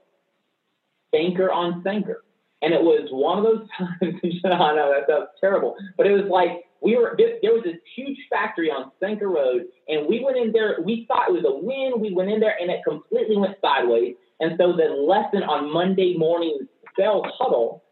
Thanker 1.14 1.52
on 1.52 1.82
Thanker. 1.84 2.16
And 2.62 2.74
it 2.74 2.82
was 2.82 3.08
one 3.12 3.38
of 3.38 3.44
those 3.44 3.68
times, 3.78 4.40
I 4.44 4.74
know 4.74 4.92
that 4.92 5.06
sounds 5.08 5.28
terrible, 5.40 5.76
but 5.96 6.06
it 6.06 6.12
was 6.12 6.28
like 6.28 6.64
we 6.82 6.96
were, 6.96 7.16
there 7.16 7.52
was 7.52 7.62
this 7.64 7.76
huge 7.94 8.18
factory 8.28 8.70
on 8.70 8.90
Thanker 9.02 9.32
Road, 9.32 9.64
and 9.88 10.06
we 10.06 10.22
went 10.24 10.36
in 10.36 10.52
there, 10.52 10.78
we 10.84 11.04
thought 11.08 11.28
it 11.28 11.32
was 11.32 11.44
a 11.46 11.54
win. 11.54 12.00
We 12.00 12.14
went 12.14 12.30
in 12.30 12.40
there, 12.40 12.54
and 12.60 12.70
it 12.70 12.80
completely 12.86 13.36
went 13.36 13.56
sideways. 13.60 14.14
And 14.40 14.52
so 14.58 14.72
the 14.72 14.94
lesson 14.94 15.42
on 15.42 15.72
Monday 15.72 16.16
morning 16.16 16.66
sales 16.98 17.26
huddle, 17.38 17.84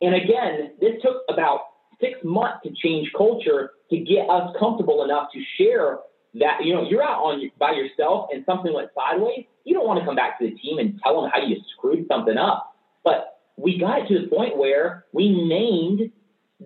and 0.00 0.14
again, 0.14 0.72
this 0.80 0.94
took 1.02 1.22
about 1.28 1.60
six 2.00 2.18
months 2.24 2.60
to 2.64 2.72
change 2.82 3.10
culture 3.16 3.70
to 3.90 3.98
get 3.98 4.28
us 4.28 4.54
comfortable 4.58 5.04
enough 5.04 5.28
to 5.32 5.40
share 5.58 5.98
that, 6.34 6.64
you 6.64 6.74
know, 6.74 6.88
you're 6.88 7.02
out 7.02 7.22
on 7.22 7.50
by 7.58 7.72
yourself 7.72 8.28
and 8.32 8.44
something 8.46 8.72
went 8.72 8.88
sideways. 8.94 9.44
You 9.64 9.74
don't 9.74 9.86
want 9.86 10.00
to 10.00 10.04
come 10.04 10.16
back 10.16 10.38
to 10.40 10.46
the 10.46 10.56
team 10.56 10.78
and 10.78 10.98
tell 11.02 11.20
them 11.20 11.30
how 11.32 11.40
you 11.40 11.56
screwed 11.76 12.06
something 12.08 12.36
up. 12.36 12.74
But 13.04 13.38
we 13.56 13.78
got 13.78 14.00
it 14.00 14.08
to 14.08 14.22
the 14.22 14.34
point 14.34 14.56
where 14.56 15.04
we 15.12 15.28
named 15.46 16.10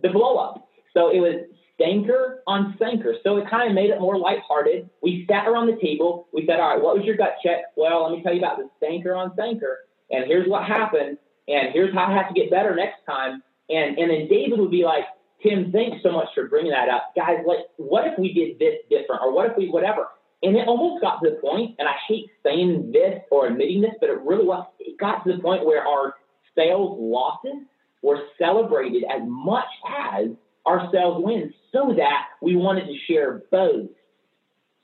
the 0.02 0.08
blow 0.08 0.36
up. 0.36 0.68
So 0.94 1.10
it 1.10 1.20
was 1.20 1.44
Stanker 1.78 2.38
on 2.46 2.74
Sanker. 2.78 3.14
So 3.22 3.36
it 3.36 3.48
kind 3.50 3.68
of 3.68 3.74
made 3.74 3.90
it 3.90 4.00
more 4.00 4.18
lighthearted. 4.18 4.88
We 5.02 5.26
sat 5.28 5.46
around 5.46 5.66
the 5.66 5.78
table. 5.80 6.28
We 6.32 6.46
said, 6.46 6.60
all 6.60 6.74
right, 6.74 6.82
what 6.82 6.96
was 6.96 7.04
your 7.04 7.16
gut 7.16 7.36
check? 7.42 7.64
Well, 7.76 8.04
let 8.04 8.16
me 8.16 8.22
tell 8.22 8.32
you 8.32 8.40
about 8.40 8.58
the 8.58 8.68
Stanker 8.80 9.16
on 9.16 9.34
Sanker. 9.36 9.80
And 10.10 10.24
here's 10.26 10.48
what 10.48 10.64
happened. 10.64 11.18
And 11.48 11.72
here's 11.72 11.94
how 11.94 12.06
I 12.06 12.14
have 12.14 12.28
to 12.28 12.34
get 12.34 12.50
better 12.50 12.74
next 12.74 13.04
time. 13.06 13.42
And, 13.68 13.98
and 13.98 14.10
then 14.10 14.28
David 14.28 14.58
would 14.58 14.70
be 14.70 14.84
like, 14.84 15.04
Tim, 15.42 15.70
thanks 15.70 16.02
so 16.02 16.12
much 16.12 16.28
for 16.34 16.48
bringing 16.48 16.72
that 16.72 16.88
up. 16.88 17.12
Guys, 17.14 17.44
like, 17.46 17.66
what 17.76 18.06
if 18.06 18.18
we 18.18 18.32
did 18.32 18.58
this 18.58 18.80
different? 18.88 19.22
Or 19.22 19.32
what 19.32 19.50
if 19.50 19.56
we, 19.56 19.68
whatever? 19.68 20.08
And 20.42 20.56
it 20.56 20.66
almost 20.68 21.02
got 21.02 21.20
to 21.20 21.30
the 21.30 21.36
point, 21.36 21.76
and 21.78 21.88
I 21.88 21.94
hate 22.08 22.26
saying 22.44 22.92
this 22.92 23.20
or 23.30 23.46
admitting 23.46 23.80
this, 23.80 23.92
but 24.00 24.10
it 24.10 24.20
really 24.20 24.44
was, 24.44 24.66
it 24.78 24.98
got 24.98 25.24
to 25.24 25.32
the 25.32 25.42
point 25.42 25.64
where 25.64 25.86
our 25.86 26.14
sales 26.54 26.96
losses 27.00 27.64
were 28.02 28.20
celebrated 28.38 29.04
as 29.04 29.22
much 29.24 29.64
as 29.88 30.28
our 30.66 30.90
sales 30.92 31.24
wins 31.24 31.54
so 31.72 31.94
that 31.96 32.26
we 32.42 32.56
wanted 32.56 32.86
to 32.86 32.96
share 33.08 33.42
both. 33.50 33.88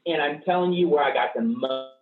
And 0.07 0.23
I'm 0.23 0.41
telling 0.43 0.73
you 0.73 0.89
where 0.89 1.05
I 1.05 1.13
got 1.13 1.35
the 1.35 1.43
most 1.43 1.93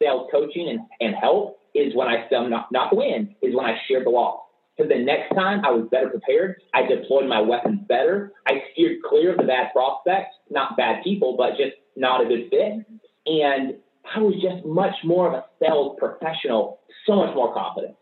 sales 0.00 0.28
coaching 0.30 0.68
and, 0.68 0.80
and 1.00 1.14
help 1.14 1.58
is 1.74 1.94
when 1.94 2.08
I 2.08 2.28
sell 2.30 2.48
not, 2.48 2.70
not 2.70 2.90
the 2.90 2.96
win, 2.96 3.34
is 3.42 3.54
when 3.54 3.66
I 3.66 3.78
shared 3.88 4.06
the 4.06 4.10
loss. 4.10 4.40
Because 4.76 4.90
the 4.90 5.02
next 5.02 5.34
time 5.34 5.64
I 5.64 5.70
was 5.70 5.88
better 5.90 6.10
prepared, 6.10 6.60
I 6.74 6.82
deployed 6.82 7.26
my 7.26 7.40
weapons 7.40 7.80
better, 7.88 8.32
I 8.46 8.62
steered 8.72 9.02
clear 9.02 9.32
of 9.32 9.38
the 9.38 9.44
bad 9.44 9.72
prospects, 9.72 10.34
not 10.50 10.76
bad 10.76 11.02
people, 11.02 11.34
but 11.36 11.56
just 11.56 11.76
not 11.96 12.20
a 12.20 12.26
good 12.26 12.50
fit. 12.50 12.84
And 13.26 13.76
I 14.14 14.20
was 14.20 14.34
just 14.34 14.66
much 14.66 14.94
more 15.02 15.28
of 15.28 15.34
a 15.34 15.44
sales 15.62 15.96
professional, 15.98 16.80
so 17.06 17.16
much 17.16 17.34
more 17.34 17.54
confident. 17.54 17.96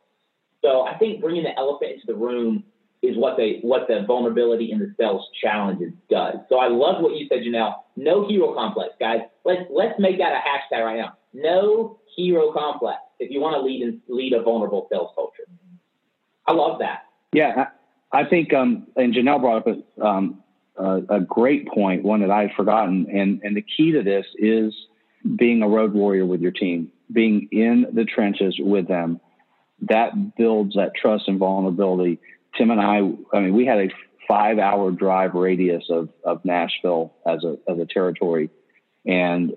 So 0.62 0.82
I 0.82 0.98
think 0.98 1.20
bringing 1.20 1.44
the 1.44 1.56
elephant 1.56 1.92
into 1.92 2.06
the 2.06 2.14
room 2.14 2.64
is 3.04 3.16
what 3.16 3.36
they 3.36 3.58
what 3.62 3.86
the 3.88 4.04
vulnerability 4.06 4.72
in 4.72 4.78
the 4.78 4.94
sales 4.98 5.26
challenges 5.42 5.92
does. 6.10 6.36
So 6.48 6.58
I 6.58 6.68
love 6.68 7.02
what 7.02 7.16
you 7.16 7.26
said, 7.28 7.38
Janelle. 7.38 7.74
No 7.96 8.26
hero 8.28 8.54
complex, 8.54 8.90
guys. 8.98 9.20
Let's 9.44 9.62
let's 9.70 9.98
make 9.98 10.18
that 10.18 10.32
a 10.32 10.74
hashtag 10.76 10.84
right 10.84 10.98
now. 10.98 11.16
No 11.32 11.98
hero 12.16 12.52
complex. 12.52 12.98
If 13.18 13.30
you 13.30 13.40
want 13.40 13.56
to 13.56 13.60
lead 13.60 14.00
lead 14.08 14.32
a 14.32 14.42
vulnerable 14.42 14.86
sales 14.90 15.10
culture, 15.14 15.44
I 16.46 16.52
love 16.52 16.78
that. 16.80 17.04
Yeah, 17.32 17.68
I 18.12 18.24
think, 18.24 18.54
um, 18.54 18.86
and 18.96 19.12
Janelle 19.12 19.40
brought 19.40 19.66
up 19.66 19.76
a, 19.98 20.06
um, 20.06 20.42
a, 20.76 21.16
a 21.16 21.20
great 21.20 21.66
point, 21.66 22.04
one 22.04 22.20
that 22.20 22.30
I 22.30 22.42
had 22.42 22.52
forgotten, 22.56 23.06
and 23.12 23.40
and 23.42 23.56
the 23.56 23.64
key 23.76 23.92
to 23.92 24.02
this 24.02 24.24
is 24.36 24.72
being 25.36 25.62
a 25.62 25.68
road 25.68 25.92
warrior 25.94 26.24
with 26.24 26.40
your 26.40 26.52
team, 26.52 26.92
being 27.12 27.48
in 27.50 27.86
the 27.92 28.04
trenches 28.04 28.56
with 28.58 28.88
them. 28.88 29.20
That 29.82 30.36
builds 30.36 30.76
that 30.76 30.92
trust 30.94 31.24
and 31.26 31.38
vulnerability 31.38 32.20
Tim 32.56 32.70
and 32.70 32.80
I, 32.80 32.98
I 33.36 33.40
mean, 33.40 33.54
we 33.54 33.66
had 33.66 33.78
a 33.78 33.88
five 34.28 34.58
hour 34.58 34.90
drive 34.90 35.34
radius 35.34 35.84
of, 35.90 36.08
of 36.24 36.44
Nashville 36.44 37.14
as 37.26 37.44
a, 37.44 37.56
as 37.68 37.78
a 37.78 37.86
territory. 37.86 38.50
And 39.06 39.56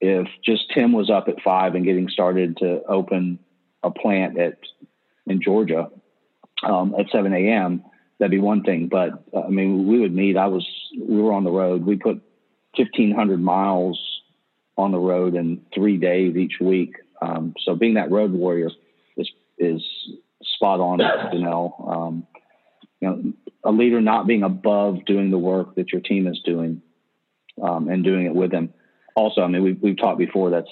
if 0.00 0.26
just 0.44 0.70
Tim 0.74 0.92
was 0.92 1.10
up 1.10 1.28
at 1.28 1.40
five 1.42 1.74
and 1.74 1.84
getting 1.84 2.08
started 2.08 2.58
to 2.58 2.82
open 2.84 3.38
a 3.82 3.90
plant 3.90 4.38
at, 4.38 4.58
in 5.26 5.40
Georgia, 5.40 5.90
um, 6.62 6.94
at 6.98 7.06
7 7.10 7.32
a.m., 7.32 7.82
that'd 8.18 8.30
be 8.30 8.38
one 8.38 8.62
thing. 8.62 8.88
But 8.88 9.24
I 9.36 9.48
mean, 9.48 9.86
we 9.86 10.00
would 10.00 10.14
meet, 10.14 10.36
I 10.36 10.46
was, 10.46 10.66
we 10.98 11.20
were 11.20 11.32
on 11.32 11.44
the 11.44 11.50
road. 11.50 11.84
We 11.84 11.96
put 11.96 12.22
1500 12.76 13.40
miles 13.40 13.98
on 14.76 14.92
the 14.92 14.98
road 14.98 15.34
in 15.34 15.62
three 15.74 15.96
days 15.96 16.36
each 16.36 16.54
week. 16.60 16.94
Um, 17.22 17.54
so 17.64 17.74
being 17.74 17.94
that 17.94 18.10
road 18.10 18.32
warrior 18.32 18.70
is, 19.16 19.30
is 19.58 19.82
spot 20.64 20.80
on, 20.80 20.98
Janelle. 20.98 21.88
Um, 21.88 22.26
you 23.00 23.08
know, 23.08 23.32
a 23.64 23.70
leader 23.70 24.00
not 24.00 24.26
being 24.26 24.42
above 24.42 25.04
doing 25.04 25.30
the 25.30 25.38
work 25.38 25.74
that 25.74 25.92
your 25.92 26.00
team 26.00 26.26
is 26.26 26.40
doing 26.44 26.80
um, 27.62 27.88
and 27.88 28.02
doing 28.02 28.24
it 28.26 28.34
with 28.34 28.50
them. 28.50 28.72
Also, 29.14 29.42
I 29.42 29.46
mean, 29.46 29.62
we've, 29.62 29.80
we've 29.82 29.98
talked 29.98 30.18
before 30.18 30.50
that's 30.50 30.70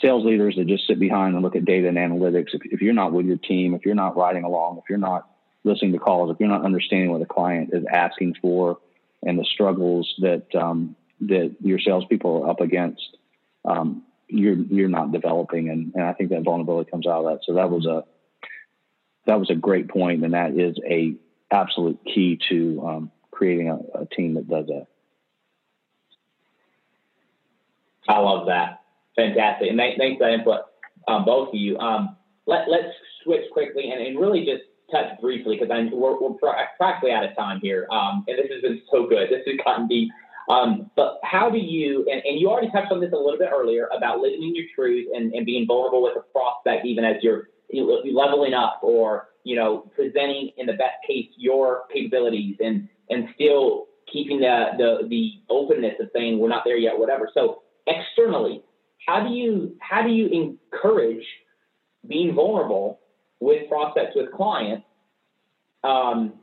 sales 0.00 0.24
leaders 0.24 0.56
that 0.56 0.66
just 0.66 0.86
sit 0.86 0.98
behind 0.98 1.34
and 1.34 1.42
look 1.42 1.54
at 1.54 1.64
data 1.64 1.88
and 1.88 1.96
analytics. 1.96 2.48
If, 2.54 2.62
if 2.64 2.80
you're 2.80 2.92
not 2.92 3.12
with 3.12 3.26
your 3.26 3.36
team, 3.36 3.74
if 3.74 3.84
you're 3.84 3.94
not 3.94 4.16
riding 4.16 4.44
along, 4.44 4.78
if 4.78 4.84
you're 4.88 4.98
not 4.98 5.28
listening 5.64 5.92
to 5.92 5.98
calls, 5.98 6.30
if 6.32 6.40
you're 6.40 6.48
not 6.48 6.64
understanding 6.64 7.10
what 7.10 7.20
the 7.20 7.26
client 7.26 7.70
is 7.72 7.84
asking 7.92 8.34
for 8.42 8.78
and 9.22 9.38
the 9.38 9.44
struggles 9.44 10.12
that 10.18 10.46
um, 10.56 10.96
that 11.20 11.54
your 11.60 11.78
salespeople 11.78 12.42
are 12.42 12.50
up 12.50 12.60
against, 12.60 13.16
um, 13.64 14.02
you're 14.26 14.56
you're 14.56 14.88
not 14.88 15.12
developing, 15.12 15.68
and, 15.68 15.92
and 15.94 16.02
I 16.02 16.14
think 16.14 16.30
that 16.30 16.42
vulnerability 16.42 16.90
comes 16.90 17.06
out 17.06 17.24
of 17.24 17.32
that. 17.32 17.40
So 17.46 17.54
that 17.54 17.70
was 17.70 17.86
a 17.86 18.04
that 19.26 19.38
was 19.38 19.50
a 19.50 19.54
great 19.54 19.88
point, 19.88 20.24
and 20.24 20.34
that 20.34 20.58
is 20.58 20.76
a 20.88 21.14
absolute 21.50 21.98
key 22.04 22.38
to 22.48 22.82
um, 22.86 23.10
creating 23.30 23.68
a, 23.68 24.00
a, 24.00 24.06
team 24.06 24.34
that 24.34 24.48
does 24.48 24.66
that. 24.66 24.86
I 28.08 28.18
love 28.18 28.46
that. 28.46 28.80
Fantastic, 29.16 29.68
and 29.68 29.78
thanks, 29.78 30.18
for 30.18 30.24
that 30.24 30.32
input, 30.32 30.60
um, 31.06 31.24
both 31.24 31.48
of 31.48 31.54
you. 31.54 31.78
Um, 31.78 32.16
let, 32.46 32.68
let's 32.68 32.88
switch 33.22 33.44
quickly 33.52 33.90
and, 33.90 34.00
and 34.04 34.18
really 34.18 34.44
just 34.44 34.62
touch 34.90 35.20
briefly 35.20 35.58
because 35.58 35.68
we're, 35.92 36.20
we're 36.20 36.34
practically 36.78 37.12
out 37.12 37.24
of 37.24 37.36
time 37.36 37.60
here, 37.62 37.86
um, 37.90 38.24
and 38.26 38.38
this 38.38 38.50
has 38.50 38.62
been 38.62 38.82
so 38.90 39.06
good. 39.06 39.28
This 39.30 39.42
has 39.46 39.56
gotten 39.64 39.86
deep. 39.86 40.10
Um, 40.48 40.90
but 40.96 41.20
how 41.22 41.50
do 41.50 41.58
you, 41.58 42.06
and, 42.10 42.20
and, 42.24 42.38
you 42.40 42.50
already 42.50 42.68
touched 42.70 42.90
on 42.90 43.00
this 43.00 43.12
a 43.12 43.16
little 43.16 43.38
bit 43.38 43.50
earlier 43.54 43.88
about 43.96 44.18
living 44.18 44.42
in 44.42 44.56
your 44.56 44.64
truth 44.74 45.06
and, 45.14 45.32
and 45.32 45.46
being 45.46 45.66
vulnerable 45.68 46.02
with 46.02 46.16
a 46.16 46.20
prospect, 46.32 46.84
even 46.84 47.04
as 47.04 47.22
you're 47.22 47.48
leveling 47.72 48.54
up 48.54 48.80
or, 48.82 49.28
you 49.44 49.56
know, 49.56 49.90
presenting 49.94 50.50
in 50.56 50.66
the 50.66 50.74
best 50.74 50.96
case 51.06 51.26
your 51.36 51.84
capabilities 51.92 52.56
and, 52.60 52.88
and 53.10 53.28
still 53.34 53.86
keeping 54.12 54.40
the, 54.40 54.66
the, 54.76 55.08
the 55.08 55.32
openness 55.48 55.94
of 56.00 56.08
saying 56.14 56.38
we're 56.38 56.48
not 56.48 56.62
there 56.64 56.76
yet, 56.76 56.98
whatever. 56.98 57.30
So 57.32 57.62
externally, 57.86 58.62
how 59.06 59.26
do 59.26 59.34
you, 59.34 59.76
how 59.80 60.02
do 60.02 60.10
you 60.10 60.28
encourage 60.28 61.24
being 62.06 62.34
vulnerable 62.34 63.00
with 63.40 63.68
prospects, 63.68 64.14
with 64.14 64.30
clients, 64.32 64.84
um, 65.84 66.34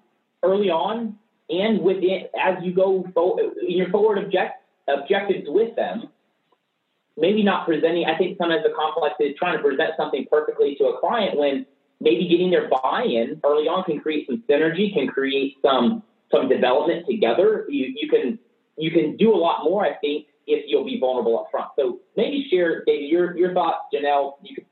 early 0.44 0.70
on 0.70 1.18
and 1.50 1.82
within 1.82 2.26
as 2.40 2.56
you 2.62 2.74
go 2.74 3.06
forward 3.14 3.54
in 3.68 3.78
your 3.78 3.90
forward 3.90 4.18
object, 4.24 4.64
objectives 4.88 5.46
with 5.48 5.76
them. 5.76 6.10
Maybe 7.20 7.44
not 7.44 7.66
presenting. 7.66 8.06
I 8.06 8.18
think 8.18 8.38
sometimes 8.38 8.64
the 8.64 8.74
complex 8.76 9.16
is 9.20 9.36
trying 9.38 9.58
to 9.58 9.64
present 9.64 9.92
something 9.98 10.26
perfectly 10.32 10.76
to 10.76 10.86
a 10.86 11.00
client 11.00 11.38
when 11.38 11.66
maybe 12.00 12.28
getting 12.28 12.50
their 12.50 12.70
buy-in 12.70 13.42
early 13.44 13.68
on 13.68 13.84
can 13.84 14.00
create 14.00 14.28
some 14.28 14.44
synergy, 14.50 14.94
can 14.94 15.08
create 15.08 15.58
some 15.62 16.04
some 16.32 16.48
development 16.48 17.06
together. 17.08 17.66
You 17.70 17.94
you 17.96 18.10
can 18.10 18.40
you 18.78 18.92
can 18.92 19.18
do 19.18 19.34
a 19.34 19.38
lot 19.38 19.64
more, 19.64 19.86
I 19.86 19.94
think, 19.96 20.28
if 20.48 20.66
you'll 20.68 20.86
be 20.86 21.00
vulnerable 21.00 21.40
up 21.40 21.48
front. 21.52 21.72
So 21.78 22.00
maybe 22.16 22.48
share, 22.50 22.84
David, 22.86 23.10
your 23.10 23.38
your 23.38 23.54
thoughts, 23.54 23.80
Janelle. 23.94 24.36
You 24.42 24.56
can 24.56 24.66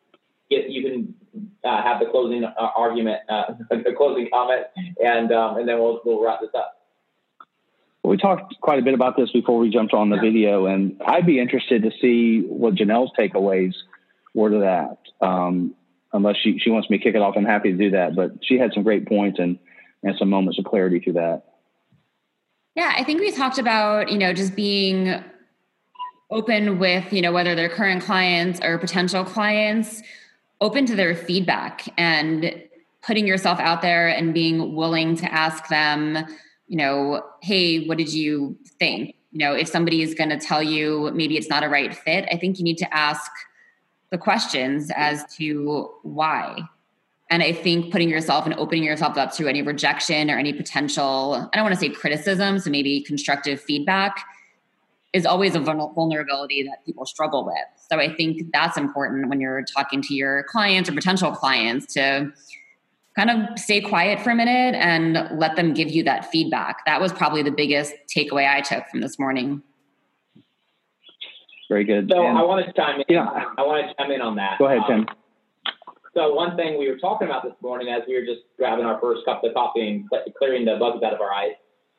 get 0.50 0.70
you 0.70 0.84
can 0.84 1.14
uh, 1.64 1.84
have 1.84 2.00
the 2.00 2.06
closing 2.08 2.44
uh, 2.44 2.54
argument, 2.76 3.20
uh, 3.30 3.54
the 3.70 3.94
closing 3.96 4.30
comment, 4.32 4.68
and 5.04 5.32
um, 5.32 5.58
and 5.58 5.68
then 5.68 5.80
we'll 5.80 6.02
we'll 6.06 6.24
wrap 6.24 6.42
this 6.42 6.50
up. 6.56 6.77
We 8.08 8.17
talked 8.17 8.60
quite 8.62 8.80
a 8.80 8.82
bit 8.82 8.93
about 8.93 9.17
this 9.17 9.32
before 9.32 9.58
we 9.60 9.70
jumped 9.70 9.93
on 9.93 10.10
the 10.10 10.17
video, 10.17 10.65
and 10.65 11.02
I'd 11.06 11.26
be 11.26 11.39
interested 11.39 11.84
to 11.84 11.91
see 12.02 12.41
what 12.41 12.76
Janelle's 12.76 13.12
takeaways 13.17 13.74
were 14.34 14.50
to 14.50 14.60
that. 14.60 14.98
Um, 15.26 15.76
unless 16.13 16.38
she, 16.38 16.58
she 16.60 16.70
wants 16.70 16.89
me 16.89 16.98
to 16.98 17.04
kick 17.04 17.15
it 17.15 17.22
off, 17.22 17.36
I'm 17.38 17.46
happy 17.46 17.72
to 17.72 17.78
do 17.78 17.91
that. 17.91 18.15
But 18.15 18.32
she 18.41 18.58
had 18.58 18.72
some 18.74 18.84
great 18.84 19.08
points 19.08 19.39
and 19.39 19.60
and 20.04 20.15
some 20.17 20.30
moments 20.30 20.60
of 20.60 20.65
clarity 20.65 21.00
through 21.00 21.13
that. 21.13 21.43
Yeah, 22.76 22.93
I 22.96 23.04
think 23.04 23.20
we 23.20 23.32
talked 23.32 23.58
about 23.58 24.12
you 24.12 24.17
know 24.17 24.34
just 24.34 24.56
being 24.56 25.24
open 26.30 26.80
with 26.80 27.12
you 27.12 27.22
know 27.22 27.32
whether 27.32 27.56
they're 27.56 27.70
current 27.70 28.04
clients 28.04 28.60
or 28.63 28.78
potential 28.78 29.26
clients 29.26 30.02
open 30.62 30.86
to 30.86 30.96
their 30.96 31.15
feedback 31.15 31.88
and 31.98 32.63
putting 33.02 33.28
yourself 33.28 33.60
out 33.60 33.82
there 33.82 34.08
and 34.08 34.34
being 34.34 34.76
willing 34.76 35.15
to 35.15 35.32
ask 35.32 35.67
them, 35.67 36.26
you 36.67 36.77
know, 36.77 37.23
hey, 37.41 37.86
what 37.86 37.97
did 37.97 38.13
you 38.13 38.58
think? 38.80 39.15
You 39.32 39.39
know, 39.39 39.53
if 39.53 39.67
somebody 39.67 40.01
is 40.01 40.13
going 40.13 40.30
to 40.30 40.38
tell 40.39 40.63
you 40.63 41.12
maybe 41.13 41.38
it's 41.38 41.49
not 41.49 41.63
a 41.63 41.69
right 41.69 41.95
fit, 41.95 42.27
I 42.32 42.38
think 42.38 42.58
you 42.58 42.63
need 42.63 42.77
to 42.80 42.93
ask 42.93 43.32
the 44.10 44.17
questions 44.17 44.91
as 44.95 45.23
to 45.36 45.89
why. 46.03 46.62
And 47.30 47.43
I 47.43 47.51
think 47.51 47.91
putting 47.91 48.10
yourself 48.10 48.45
and 48.45 48.53
opening 48.56 48.86
yourself 48.86 49.17
up 49.17 49.34
to 49.34 49.49
any 49.49 49.62
rejection 49.62 50.32
or 50.32 50.38
any 50.38 50.53
potential, 50.53 51.49
I 51.51 51.58
don't 51.58 51.65
want 51.65 51.75
to 51.75 51.80
say 51.80 51.89
criticism, 51.89 52.60
so 52.60 52.69
maybe 52.69 53.01
constructive 53.01 53.60
feedback 53.60 54.23
is 55.12 55.25
always 55.25 55.56
a 55.56 55.60
vulnerability 55.60 56.63
that 56.63 56.86
people 56.86 57.06
struggle 57.06 57.45
with. 57.45 57.56
So 57.89 57.97
I 57.99 58.13
think 58.13 58.51
that's 58.53 58.77
important 58.77 59.30
when 59.30 59.41
you're 59.41 59.63
talking 59.63 60.01
to 60.03 60.13
your 60.13 60.43
clients 60.43 60.89
or 60.89 60.93
potential 60.93 61.32
clients 61.32 61.93
to 61.95 62.32
kind 63.17 63.30
of 63.30 63.60
stay 63.60 63.82
quiet 63.82 64.21
for 64.21 64.30
a 64.30 64.36
minute 64.36 64.75
and 64.75 65.27
let 65.38 65.56
them 65.56 65.73
give 65.73 65.89
you 65.89 66.03
that 66.03 66.30
feedback. 66.32 66.86
That 66.86 67.01
was 67.01 67.12
probably 67.12 67.43
the 67.43 67.51
biggest 67.51 67.93
takeaway 68.15 68.49
I 68.49 68.62
took 68.62 68.88
from 68.88 69.01
this 69.01 69.17
morning. 69.17 69.62
Very 71.69 71.84
good. 71.84 72.10
So 72.10 72.25
and, 72.25 72.38
I 72.38 72.43
want 72.43 72.65
to 72.65 72.71
chime 72.73 72.99
in. 72.99 73.06
Yeah. 73.10 73.25
I 73.58 73.62
want 73.63 73.86
to 73.88 73.93
chime 73.95 74.12
in 74.12 74.21
on 74.21 74.36
that. 74.36 74.60
Go 74.60 74.67
ahead, 74.67 74.82
Tim. 74.88 74.99
Um, 74.99 75.08
so 76.13 76.34
one 76.34 76.56
thing 76.56 76.77
we 76.80 76.89
were 76.89 76.97
talking 76.97 77.27
about 77.27 77.43
this 77.43 77.53
morning 77.62 77.89
as 77.89 78.03
we 78.08 78.15
were 78.15 78.25
just 78.25 78.41
grabbing 78.58 78.86
our 78.86 78.99
first 79.01 79.25
cup 79.25 79.43
of 79.43 79.53
coffee 79.53 79.88
and 79.88 80.10
clearing 80.38 80.65
the 80.65 80.77
bugs 80.80 81.03
out 81.03 81.13
of 81.13 81.19
our 81.19 81.34
eyes 81.34 81.51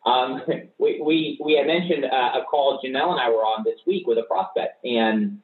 um, 0.07 0.43
we, 0.79 1.01
we, 1.05 1.39
we 1.45 1.57
had 1.57 1.67
mentioned 1.67 2.05
uh, 2.05 2.41
a 2.41 2.45
call 2.51 2.81
Janelle 2.85 3.13
and 3.13 3.21
I 3.21 3.29
were 3.31 3.45
on 3.45 3.65
this 3.65 3.81
week 3.87 4.07
with 4.07 4.19
a 4.19 4.23
prospect. 4.25 4.85
And 4.85 5.39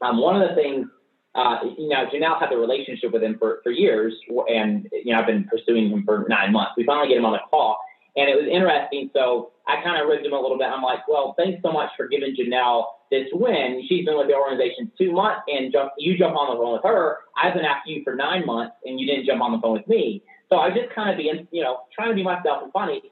um, 0.00 0.20
one 0.20 0.40
of 0.40 0.48
the 0.48 0.54
things, 0.54 0.86
uh, 1.34 1.58
you 1.78 1.88
know, 1.88 2.06
Janelle 2.12 2.40
had 2.40 2.50
the 2.50 2.56
relationship 2.56 3.12
with 3.12 3.22
him 3.22 3.36
for, 3.38 3.60
for 3.62 3.70
years. 3.70 4.14
And, 4.48 4.88
you 4.92 5.12
know, 5.12 5.20
I've 5.20 5.26
been 5.26 5.44
pursuing 5.44 5.90
him 5.90 6.04
for 6.04 6.26
nine 6.28 6.52
months. 6.52 6.72
We 6.76 6.84
finally 6.84 7.08
get 7.08 7.18
him 7.18 7.24
on 7.24 7.32
the 7.32 7.40
call. 7.50 7.78
And 8.16 8.28
it 8.28 8.34
was 8.34 8.48
interesting. 8.50 9.10
So 9.14 9.52
I 9.68 9.82
kind 9.82 10.02
of 10.02 10.08
ribbed 10.08 10.26
him 10.26 10.32
a 10.32 10.40
little 10.40 10.58
bit. 10.58 10.66
I'm 10.66 10.82
like, 10.82 11.06
well, 11.06 11.34
thanks 11.38 11.62
so 11.62 11.70
much 11.70 11.90
for 11.96 12.08
giving 12.08 12.34
Janelle 12.34 12.86
this 13.10 13.28
win. 13.32 13.86
She's 13.88 14.04
been 14.04 14.18
with 14.18 14.26
the 14.26 14.34
organization 14.34 14.90
two 14.98 15.12
months 15.12 15.42
and 15.46 15.72
jump, 15.72 15.92
you 15.98 16.18
jump 16.18 16.34
on 16.36 16.54
the 16.54 16.60
phone 16.60 16.72
with 16.72 16.82
her. 16.84 17.18
I've 17.36 17.54
been 17.54 17.64
after 17.64 17.90
you 17.90 18.02
for 18.02 18.14
nine 18.14 18.44
months 18.44 18.74
and 18.84 18.98
you 18.98 19.06
didn't 19.06 19.26
jump 19.26 19.40
on 19.40 19.52
the 19.52 19.58
phone 19.58 19.74
with 19.74 19.86
me. 19.86 20.22
So 20.48 20.58
I 20.58 20.70
just 20.70 20.90
kind 20.94 21.10
of 21.10 21.16
being, 21.16 21.46
you 21.52 21.62
know, 21.62 21.82
trying 21.94 22.08
to 22.08 22.14
be 22.14 22.24
myself 22.24 22.64
and 22.64 22.72
funny 22.72 23.02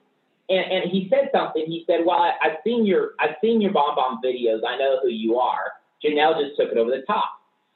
and, 0.48 0.72
and 0.72 0.90
he 0.90 1.08
said 1.10 1.30
something. 1.32 1.64
He 1.66 1.84
said, 1.86 2.00
"Well, 2.04 2.18
I, 2.18 2.32
I've 2.42 2.56
seen 2.64 2.86
your 2.86 3.12
I've 3.20 3.36
seen 3.42 3.60
your 3.60 3.72
BombBomb 3.72 4.18
videos. 4.24 4.60
I 4.66 4.76
know 4.76 4.98
who 5.02 5.08
you 5.08 5.38
are." 5.38 5.72
Janelle 6.04 6.40
just 6.40 6.56
took 6.58 6.70
it 6.70 6.78
over 6.78 6.90
the 6.90 7.02
top. 7.06 7.30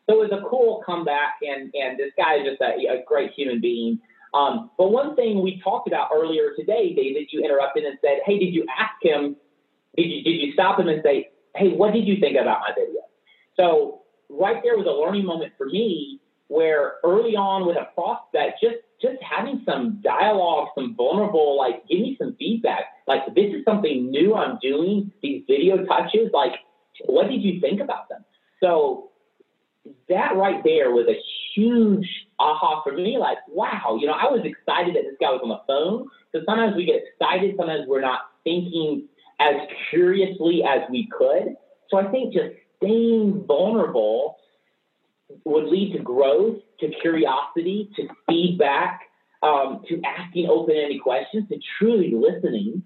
So 0.09 0.21
it 0.23 0.31
was 0.31 0.33
a 0.33 0.49
cool 0.49 0.83
comeback, 0.85 1.35
and 1.43 1.73
and 1.75 1.99
this 1.99 2.13
guy 2.17 2.37
is 2.37 2.47
just 2.47 2.61
a, 2.61 2.99
a 2.99 3.05
great 3.07 3.33
human 3.33 3.61
being. 3.61 4.01
Um, 4.35 4.71
but 4.79 4.91
one 4.91 5.15
thing 5.15 5.43
we 5.43 5.61
talked 5.63 5.87
about 5.87 6.09
earlier 6.15 6.53
today, 6.59 6.95
David, 6.95 7.29
you 7.31 7.45
interrupted 7.45 7.85
and 7.85 7.99
said, 8.01 8.21
"Hey, 8.25 8.39
did 8.39 8.55
you 8.55 8.67
ask 8.79 8.95
him? 9.01 9.37
Did 9.97 10.05
you 10.05 10.23
did 10.23 10.41
you 10.41 10.53
stop 10.53 10.79
him 10.81 10.89
and 10.89 11.03
say, 11.05 11.31
"Hey, 11.55 11.69
what 11.69 11.93
did 11.93 12.07
you 12.07 12.19
think 12.21 12.37
about 12.37 12.61
my 12.61 12.75
video?" 12.75 13.03
So 13.57 14.03
right 14.29 14.63
there 14.63 14.77
was 14.77 14.87
a 14.87 14.91
learning 14.91 15.27
moment 15.27 15.53
for 15.57 15.67
me 15.67 16.21
where 16.49 16.95
early 17.05 17.37
on 17.37 17.67
with 17.67 17.77
a 17.77 17.89
prospect, 17.95 18.61
just 18.61 18.77
just 19.01 19.23
having 19.23 19.63
some 19.67 20.01
dialogue, 20.03 20.69
some 20.75 20.95
vulnerable, 20.97 21.57
like 21.57 21.87
give 21.89 22.01
me 22.01 22.17
some 22.19 22.35
feedback. 22.39 22.85
Like 23.07 23.27
this 23.35 23.53
is 23.55 23.65
something 23.65 24.11
new 24.11 24.35
I'm 24.35 24.59
doing. 24.61 25.13
These 25.23 25.45
video 25.47 25.85
touches, 25.85 26.31
like 26.33 26.53
what 27.07 27.29
did 27.29 27.43
you 27.43 27.61
think 27.61 27.81
about 27.81 28.09
them? 28.09 28.25
So 28.61 29.12
that 30.09 30.37
right 30.37 30.63
there 30.65 30.91
was 30.91 31.07
a 31.09 31.19
huge 31.55 32.09
aha 32.39 32.83
for 32.83 32.93
me. 32.93 33.19
Like 33.19 33.39
wow, 33.49 33.99
you 34.01 34.07
know, 34.07 34.15
I 34.15 34.25
was 34.25 34.43
excited 34.45 34.95
that 34.95 35.03
this 35.03 35.17
guy 35.21 35.31
was 35.31 35.41
on 35.43 35.49
the 35.49 35.61
phone. 35.67 36.09
Because 36.33 36.47
sometimes 36.47 36.77
we 36.77 36.87
get 36.87 37.03
excited, 37.03 37.55
sometimes 37.57 37.87
we're 37.87 38.01
not 38.01 38.21
thinking 38.45 39.09
as 39.39 39.55
curiously 39.91 40.63
as 40.65 40.81
we 40.91 41.09
could. 41.09 41.57
So 41.91 41.99
I 41.99 42.11
think 42.11 42.33
just 42.33 42.55
staying 42.79 43.45
vulnerable 43.47 44.39
would 45.45 45.65
lead 45.65 45.93
to 45.95 45.99
growth, 45.99 46.59
to 46.81 46.91
curiosity, 47.01 47.91
to 47.97 48.09
feedback, 48.29 49.03
um, 49.43 49.83
to 49.89 50.01
asking 50.05 50.49
open-ended 50.49 51.03
questions, 51.03 51.49
to 51.49 51.59
truly 51.79 52.15
listening. 52.15 52.83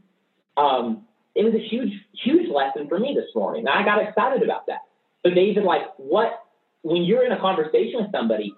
Um, 0.56 1.06
it 1.35 1.44
was 1.44 1.54
a 1.54 1.68
huge, 1.68 1.92
huge 2.24 2.48
lesson 2.50 2.88
for 2.88 2.98
me 2.98 3.14
this 3.14 3.28
morning. 3.35 3.66
And 3.66 3.68
I 3.68 3.85
got 3.85 4.02
excited 4.02 4.42
about 4.42 4.66
that. 4.66 4.80
So 5.24 5.32
David, 5.35 5.64
like, 5.64 5.82
what 5.98 6.45
when 6.87 7.03
you're 7.03 7.27
in 7.27 7.33
a 7.33 7.40
conversation 7.40 8.01
with 8.01 8.12
somebody, 8.12 8.55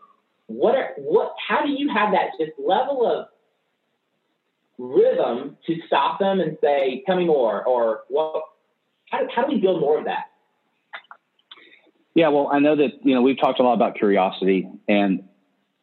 what 0.49 0.75
are 0.75 0.91
what? 0.99 1.35
How 1.49 1.64
do 1.64 1.71
you 1.73 1.88
have 1.88 2.12
that 2.12 2.33
just 2.38 2.53
level 2.59 3.07
of 3.07 3.27
rhythm 4.77 5.57
to 5.67 5.77
stop 5.87 6.19
them 6.19 6.41
and 6.41 6.59
say, 6.61 7.03
"Tell 7.07 7.17
me 7.17 7.25
more," 7.25 7.64
or 7.64 8.03
"What?" 8.09 8.43
How, 9.11 9.21
how 9.35 9.47
do 9.47 9.55
we 9.55 9.61
build 9.61 9.81
more 9.81 9.99
of 9.99 10.05
that? 10.05 10.27
Yeah, 12.14 12.29
well, 12.29 12.51
I 12.53 12.59
know 12.59 12.77
that 12.77 13.03
you 13.03 13.14
know 13.14 13.23
we've 13.23 13.41
talked 13.41 13.61
a 13.61 13.62
lot 13.62 13.73
about 13.73 13.95
curiosity, 13.95 14.69
and 14.87 15.27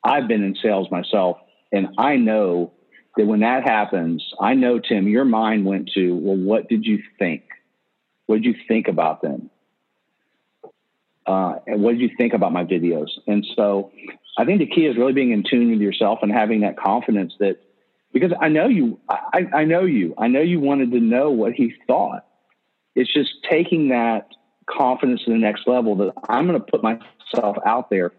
I've 0.03 0.27
been 0.27 0.43
in 0.43 0.55
sales 0.61 0.89
myself, 0.91 1.37
and 1.71 1.87
I 1.97 2.17
know 2.17 2.73
that 3.17 3.25
when 3.25 3.39
that 3.39 3.63
happens, 3.63 4.23
I 4.39 4.53
know 4.53 4.77
Tim, 4.79 5.07
your 5.07 5.25
mind 5.25 5.65
went 5.65 5.89
to, 5.95 6.15
well, 6.15 6.37
what 6.37 6.69
did 6.69 6.85
you 6.85 7.01
think? 7.17 7.43
What 8.27 8.35
did 8.35 8.45
you 8.45 8.55
think 8.67 8.87
about 8.87 9.21
them? 9.21 9.49
Uh, 11.25 11.55
and 11.65 11.81
what 11.81 11.93
did 11.93 12.01
you 12.01 12.11
think 12.17 12.33
about 12.33 12.51
my 12.51 12.63
videos? 12.63 13.09
And 13.27 13.45
so, 13.55 13.91
I 14.37 14.45
think 14.45 14.59
the 14.59 14.67
key 14.67 14.85
is 14.85 14.97
really 14.97 15.13
being 15.13 15.31
in 15.31 15.43
tune 15.49 15.71
with 15.71 15.79
yourself 15.79 16.19
and 16.21 16.31
having 16.31 16.61
that 16.61 16.77
confidence 16.77 17.33
that 17.39 17.57
because 18.11 18.31
I 18.39 18.47
know 18.49 18.67
you, 18.67 18.99
I, 19.09 19.45
I 19.53 19.63
know 19.65 19.83
you, 19.83 20.13
I 20.17 20.27
know 20.27 20.41
you 20.41 20.59
wanted 20.59 20.91
to 20.91 20.99
know 20.99 21.31
what 21.31 21.53
he 21.53 21.73
thought. 21.85 22.25
It's 22.95 23.13
just 23.13 23.29
taking 23.49 23.89
that 23.89 24.29
confidence 24.65 25.23
to 25.25 25.31
the 25.31 25.37
next 25.37 25.67
level 25.67 25.95
that 25.97 26.13
I'm 26.29 26.47
going 26.47 26.59
to 26.59 26.65
put 26.65 26.81
myself 26.81 27.57
out 27.65 27.89
there 27.89 28.13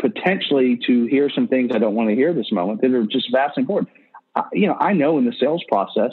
potentially 0.00 0.80
to 0.86 1.06
hear 1.06 1.30
some 1.30 1.46
things 1.46 1.70
I 1.72 1.78
don't 1.78 1.94
want 1.94 2.10
to 2.10 2.16
hear 2.16 2.34
this 2.34 2.50
moment 2.50 2.82
that 2.82 2.92
are 2.92 3.06
just 3.06 3.30
vastly 3.32 3.62
important. 3.62 3.90
I, 4.34 4.42
you 4.52 4.66
know, 4.66 4.76
I 4.78 4.92
know 4.92 5.18
in 5.18 5.24
the 5.24 5.34
sales 5.38 5.62
process, 5.68 6.12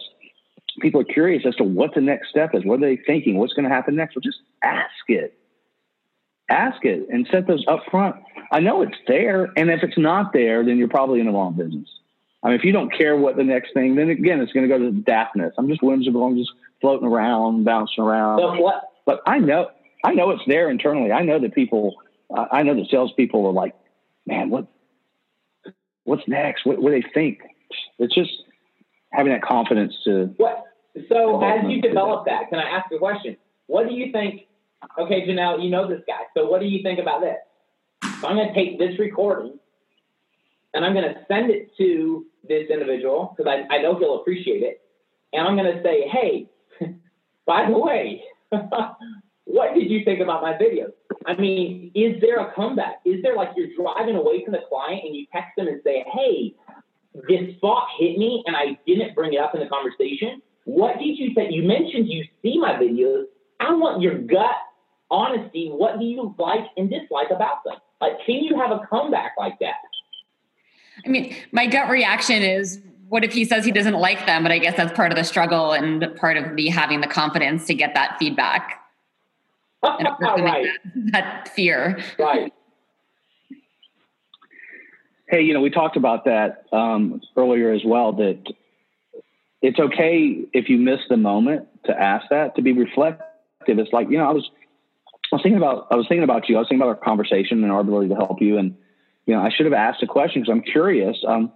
people 0.79 1.01
are 1.01 1.05
curious 1.05 1.43
as 1.45 1.55
to 1.55 1.63
what 1.63 1.93
the 1.93 2.01
next 2.01 2.29
step 2.29 2.55
is. 2.55 2.65
What 2.65 2.81
are 2.81 2.87
they 2.87 2.97
thinking? 2.97 3.37
What's 3.37 3.53
going 3.53 3.67
to 3.67 3.73
happen 3.73 3.95
next? 3.95 4.15
Well, 4.15 4.21
just 4.21 4.39
ask 4.63 4.89
it. 5.07 5.37
ask 6.49 6.83
it 6.83 7.07
and 7.09 7.27
set 7.31 7.47
those 7.47 7.63
up 7.67 7.81
front. 7.89 8.15
I 8.51 8.59
know 8.59 8.81
it's 8.81 8.97
there. 9.07 9.51
And 9.55 9.69
if 9.69 9.83
it's 9.83 9.97
not 9.97 10.33
there, 10.33 10.65
then 10.65 10.77
you're 10.77 10.87
probably 10.87 11.19
in 11.19 11.27
the 11.27 11.31
wrong 11.31 11.53
business. 11.53 11.87
I 12.41 12.47
mean, 12.49 12.57
if 12.57 12.63
you 12.63 12.71
don't 12.71 12.91
care 12.91 13.15
what 13.15 13.35
the 13.35 13.43
next 13.43 13.73
thing, 13.73 13.95
then 13.95 14.09
again, 14.09 14.39
it's 14.39 14.53
going 14.53 14.67
to 14.67 14.77
go 14.77 14.79
to 14.79 14.91
daftness. 14.91 15.51
I'm 15.57 15.67
just 15.67 15.83
whimsical. 15.83 16.23
I'm 16.23 16.37
just 16.37 16.51
floating 16.81 17.07
around, 17.07 17.65
bouncing 17.65 18.03
around. 18.03 18.39
So 18.39 18.61
what? 18.61 18.83
But 19.05 19.21
I 19.27 19.39
know, 19.39 19.69
I 20.03 20.13
know 20.13 20.29
it's 20.31 20.43
there 20.47 20.69
internally. 20.69 21.11
I 21.11 21.23
know 21.23 21.39
that 21.39 21.53
people, 21.53 21.95
uh, 22.35 22.45
I 22.51 22.63
know 22.63 22.75
that 22.75 22.87
salespeople 22.89 23.45
are 23.45 23.53
like, 23.53 23.75
man, 24.25 24.49
what, 24.49 24.67
what's 26.05 26.27
next? 26.27 26.65
What, 26.65 26.81
what 26.81 26.91
do 26.91 27.01
they 27.01 27.07
think? 27.13 27.39
It's 27.97 28.15
just 28.15 28.31
having 29.11 29.33
that 29.33 29.41
confidence 29.41 29.93
to. 30.05 30.33
What? 30.37 30.63
So 31.07 31.41
as 31.43 31.65
you 31.69 31.81
develop 31.81 32.25
that, 32.25 32.49
can 32.49 32.59
I 32.59 32.69
ask 32.69 32.91
a 32.91 32.97
question? 32.97 33.37
What 33.67 33.87
do 33.87 33.93
you 33.93 34.11
think? 34.11 34.41
Okay, 34.97 35.27
Janelle, 35.27 35.63
you 35.63 35.69
know 35.69 35.87
this 35.87 36.01
guy. 36.07 36.21
So 36.35 36.47
what 36.47 36.61
do 36.61 36.67
you 36.67 36.81
think 36.83 36.99
about 36.99 37.21
this? 37.21 37.37
So 38.21 38.27
I'm 38.27 38.35
going 38.35 38.47
to 38.47 38.53
take 38.53 38.79
this 38.79 38.97
recording 38.99 39.59
and 40.73 40.85
I'm 40.85 40.93
going 40.93 41.05
to 41.05 41.19
send 41.27 41.51
it 41.51 41.71
to 41.77 42.25
this 42.47 42.69
individual 42.69 43.35
because 43.35 43.51
I, 43.51 43.73
I 43.73 43.81
know 43.81 43.97
he'll 43.97 44.19
appreciate 44.21 44.63
it. 44.63 44.81
And 45.33 45.47
I'm 45.47 45.55
going 45.55 45.75
to 45.75 45.81
say, 45.83 46.07
hey, 46.07 46.49
by 47.45 47.69
the 47.69 47.77
way, 47.77 48.23
what 49.45 49.73
did 49.75 49.89
you 49.89 50.03
think 50.03 50.21
about 50.21 50.41
my 50.41 50.53
videos? 50.53 50.93
I 51.25 51.35
mean, 51.35 51.91
is 51.93 52.19
there 52.21 52.39
a 52.39 52.53
comeback? 52.53 53.01
Is 53.05 53.21
there 53.21 53.35
like 53.35 53.49
you're 53.55 53.75
driving 53.75 54.15
away 54.15 54.43
from 54.43 54.53
the 54.53 54.61
client 54.69 55.01
and 55.05 55.15
you 55.15 55.25
text 55.31 55.51
them 55.57 55.67
and 55.67 55.81
say, 55.83 56.05
hey, 56.13 56.55
this 57.27 57.55
thought 57.61 57.87
hit 57.99 58.17
me 58.17 58.43
and 58.45 58.55
I 58.55 58.79
didn't 58.87 59.15
bring 59.15 59.33
it 59.33 59.39
up 59.39 59.53
in 59.53 59.61
the 59.61 59.67
conversation? 59.67 60.41
What 60.69 60.99
did 60.99 61.17
you 61.17 61.33
say? 61.33 61.47
You 61.49 61.63
mentioned 61.63 62.07
you 62.07 62.23
see 62.43 62.59
my 62.59 62.73
videos. 62.73 63.23
I 63.59 63.73
want 63.73 64.03
your 64.03 64.19
gut 64.19 64.55
honesty. 65.09 65.69
What 65.69 65.97
do 65.97 66.05
you 66.05 66.35
like 66.37 66.65
and 66.77 66.91
dislike 66.91 67.31
about 67.31 67.63
them? 67.65 67.77
Like, 67.99 68.23
can 68.23 68.35
you 68.35 68.55
have 68.55 68.69
a 68.69 68.85
comeback 68.87 69.31
like 69.35 69.57
that? 69.61 69.73
I 71.03 71.09
mean, 71.09 71.35
my 71.51 71.65
gut 71.65 71.89
reaction 71.89 72.43
is 72.43 72.81
what 73.07 73.23
if 73.23 73.33
he 73.33 73.45
says 73.45 73.65
he 73.65 73.71
doesn't 73.71 73.95
like 73.95 74.27
them? 74.27 74.43
But 74.43 74.51
I 74.51 74.59
guess 74.59 74.77
that's 74.77 74.93
part 74.93 75.11
of 75.11 75.17
the 75.17 75.23
struggle 75.23 75.71
and 75.71 76.15
part 76.17 76.37
of 76.37 76.55
the 76.55 76.69
having 76.69 77.01
the 77.01 77.07
confidence 77.07 77.65
to 77.65 77.73
get 77.73 77.95
that 77.95 78.17
feedback. 78.19 78.79
and 79.81 80.07
right. 80.21 80.67
that, 80.93 81.11
that 81.11 81.47
fear. 81.47 81.99
Right. 82.19 82.53
Hey, 85.29 85.41
you 85.41 85.55
know, 85.55 85.61
we 85.61 85.71
talked 85.71 85.97
about 85.97 86.25
that 86.25 86.65
um, 86.71 87.21
earlier 87.35 87.71
as 87.71 87.81
well. 87.83 88.13
That 88.13 88.43
it's 89.61 89.79
okay 89.79 90.45
if 90.53 90.69
you 90.69 90.77
miss 90.77 90.99
the 91.09 91.17
moment 91.17 91.67
to 91.85 91.99
ask 91.99 92.27
that 92.29 92.55
to 92.55 92.61
be 92.61 92.73
reflective. 92.73 93.25
It's 93.67 93.91
like 93.91 94.09
you 94.09 94.17
know, 94.17 94.29
I 94.29 94.31
was 94.31 94.49
I 95.31 95.35
was 95.35 95.43
thinking 95.43 95.57
about 95.57 95.87
I 95.91 95.95
was 95.95 96.07
thinking 96.07 96.23
about 96.23 96.49
you. 96.49 96.55
I 96.55 96.59
was 96.59 96.67
thinking 96.67 96.81
about 96.81 96.97
our 96.97 97.03
conversation 97.03 97.63
and 97.63 97.71
our 97.71 97.81
ability 97.81 98.09
to 98.09 98.15
help 98.15 98.41
you. 98.41 98.57
And 98.57 98.75
you 99.25 99.35
know, 99.35 99.41
I 99.41 99.49
should 99.49 99.65
have 99.65 99.73
asked 99.73 100.01
a 100.01 100.07
question 100.07 100.41
because 100.41 100.51
I'm 100.51 100.63
curious. 100.63 101.17
Um, 101.27 101.51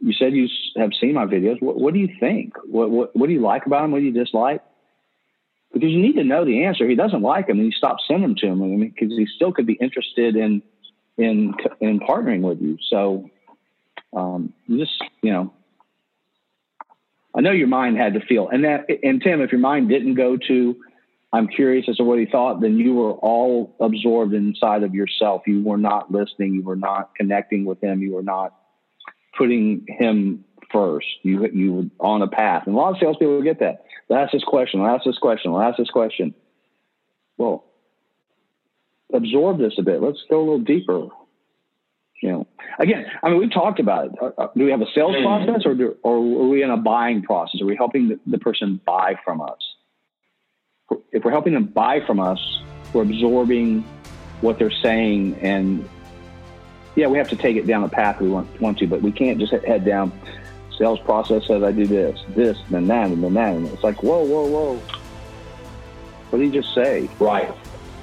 you 0.00 0.12
said 0.12 0.32
you 0.32 0.48
have 0.76 0.90
seen 1.00 1.14
my 1.14 1.26
videos. 1.26 1.60
What, 1.60 1.76
what 1.78 1.92
do 1.92 2.00
you 2.00 2.08
think? 2.20 2.54
What, 2.64 2.90
what, 2.90 3.16
what 3.16 3.26
do 3.26 3.32
you 3.32 3.40
like 3.40 3.66
about 3.66 3.82
them? 3.82 3.90
What 3.90 3.98
do 3.98 4.04
you 4.04 4.12
dislike? 4.12 4.62
Because 5.72 5.90
you 5.90 6.00
need 6.00 6.14
to 6.14 6.24
know 6.24 6.44
the 6.44 6.64
answer. 6.64 6.84
If 6.84 6.90
he 6.90 6.96
doesn't 6.96 7.20
like 7.20 7.48
them, 7.48 7.58
then 7.58 7.66
you 7.66 7.72
stop 7.72 7.96
sending 8.06 8.22
them 8.22 8.36
to 8.36 8.46
him. 8.46 8.62
I 8.62 8.66
mean, 8.66 8.94
because 8.94 9.16
he 9.16 9.26
still 9.26 9.52
could 9.52 9.66
be 9.66 9.74
interested 9.74 10.36
in 10.36 10.62
in 11.18 11.54
in 11.80 12.00
partnering 12.00 12.40
with 12.40 12.60
you. 12.60 12.78
So, 12.88 13.28
um, 14.14 14.54
just 14.70 15.02
you 15.20 15.32
know, 15.32 15.52
I 17.34 17.40
know 17.40 17.52
your 17.52 17.68
mind 17.68 17.98
had 17.98 18.14
to 18.14 18.20
feel, 18.20 18.48
and 18.48 18.64
that 18.64 18.86
and 19.02 19.22
Tim, 19.22 19.40
if 19.40 19.52
your 19.52 19.60
mind 19.60 19.88
didn't 19.88 20.14
go 20.14 20.36
to 20.48 20.76
I'm 21.32 21.46
curious 21.46 21.86
as 21.88 21.96
to 21.96 22.04
what 22.04 22.18
he 22.18 22.26
thought, 22.26 22.60
then 22.60 22.78
you 22.78 22.94
were 22.94 23.12
all 23.12 23.76
absorbed 23.80 24.32
inside 24.32 24.82
of 24.82 24.94
yourself. 24.94 25.42
You 25.46 25.62
were 25.62 25.76
not 25.76 26.10
listening. 26.10 26.54
You 26.54 26.62
were 26.62 26.76
not 26.76 27.14
connecting 27.14 27.66
with 27.66 27.82
him. 27.82 28.00
You 28.00 28.14
were 28.14 28.22
not 28.22 28.54
putting 29.36 29.84
him 29.86 30.44
first. 30.72 31.06
You 31.22 31.46
you 31.52 31.72
were 31.74 31.84
on 32.00 32.22
a 32.22 32.28
path. 32.28 32.62
And 32.66 32.74
a 32.74 32.78
lot 32.78 32.92
of 32.92 32.98
salespeople 32.98 33.42
get 33.42 33.60
that. 33.60 33.84
They'll 34.08 34.18
ask 34.18 34.32
this 34.32 34.44
question, 34.44 34.80
they'll 34.80 34.88
ask 34.88 35.04
this 35.04 35.18
question, 35.18 35.52
they'll 35.52 35.60
ask 35.60 35.76
this 35.76 35.90
question. 35.90 36.34
Well, 37.36 37.64
absorb 39.12 39.58
this 39.58 39.74
a 39.78 39.82
bit. 39.82 40.02
Let's 40.02 40.22
go 40.30 40.38
a 40.38 40.40
little 40.40 40.58
deeper. 40.60 41.08
You 42.22 42.30
know, 42.30 42.46
again, 42.78 43.06
I 43.22 43.28
mean, 43.28 43.38
we've 43.38 43.52
talked 43.52 43.78
about 43.78 44.06
it. 44.06 44.12
Uh, 44.20 44.30
uh, 44.36 44.48
do 44.56 44.64
we 44.64 44.70
have 44.70 44.80
a 44.80 44.90
sales 44.94 45.14
mm-hmm. 45.14 45.46
process 45.46 45.66
or, 45.66 45.74
do, 45.74 45.96
or 46.02 46.16
are 46.16 46.48
we 46.48 46.62
in 46.62 46.70
a 46.70 46.76
buying 46.76 47.22
process? 47.22 47.60
Are 47.60 47.66
we 47.66 47.76
helping 47.76 48.08
the, 48.08 48.20
the 48.26 48.38
person 48.38 48.80
buy 48.84 49.14
from 49.24 49.40
us? 49.40 49.58
if 51.12 51.24
we're 51.24 51.30
helping 51.30 51.54
them 51.54 51.64
buy 51.64 52.00
from 52.06 52.20
us, 52.20 52.60
we're 52.92 53.02
absorbing 53.02 53.82
what 54.40 54.58
they're 54.58 54.70
saying 54.70 55.34
and 55.42 55.88
yeah, 56.96 57.06
we 57.06 57.18
have 57.18 57.28
to 57.28 57.36
take 57.36 57.56
it 57.56 57.66
down 57.66 57.82
the 57.82 57.88
path 57.88 58.20
we 58.20 58.28
want, 58.28 58.60
want 58.60 58.78
to, 58.78 58.86
but 58.86 59.02
we 59.02 59.12
can't 59.12 59.38
just 59.38 59.52
head 59.52 59.84
down. 59.84 60.12
Sales 60.76 60.98
process 61.00 61.46
says 61.46 61.62
I 61.62 61.70
do 61.70 61.86
this, 61.86 62.18
this, 62.30 62.58
and 62.58 62.68
then 62.68 62.86
that, 62.88 63.06
and 63.08 63.22
then 63.22 63.34
that. 63.34 63.54
And 63.54 63.66
it's 63.68 63.84
like, 63.84 64.02
whoa, 64.02 64.24
whoa, 64.24 64.46
whoa. 64.46 64.74
What 66.30 66.38
did 66.38 66.46
he 66.46 66.50
just 66.50 66.74
say? 66.74 67.08
Right, 67.20 67.52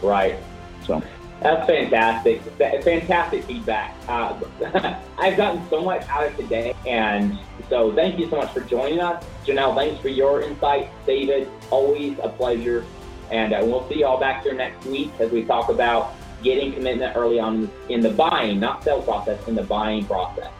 right. 0.01 0.38
So 0.86 1.04
that's 1.41 1.67
fantastic. 1.67 2.41
Fantastic 2.84 3.43
feedback. 3.43 3.95
Uh, 4.08 4.39
I've 5.17 5.38
gotten 5.38 5.67
so 5.69 5.82
much 5.82 6.08
out 6.08 6.28
of 6.28 6.38
today, 6.38 6.76
and 6.88 7.38
so 7.69 7.93
thank 7.93 8.19
you 8.19 8.30
so 8.30 8.38
much 8.38 8.54
for 8.54 8.62
joining 8.62 9.00
us. 9.00 9.24
Janelle, 9.45 9.76
thanks 9.76 10.02
for 10.02 10.10
your 10.10 10.41
insight. 10.41 10.89
David, 11.06 11.50
always 11.69 12.17
a 12.24 12.30
pleasure. 12.30 12.86
And 13.32 13.54
uh, 13.54 13.62
we'll 13.63 13.88
see 13.89 14.00
you 14.00 14.06
all 14.06 14.19
back 14.19 14.43
here 14.43 14.54
next 14.54 14.86
week 14.86 15.12
as 15.19 15.32
we 15.32 15.43
talk 15.43 15.69
about 15.69 16.13
getting 16.43 16.74
commitment 16.74 17.15
early 17.15 17.39
on 17.39 17.71
in 17.89 18.02
the 18.02 18.12
buying, 18.12 18.60
not 18.60 18.84
sales 18.84 19.06
process, 19.06 19.45
in 19.48 19.56
the 19.56 19.63
buying 19.63 20.06
process. 20.06 20.52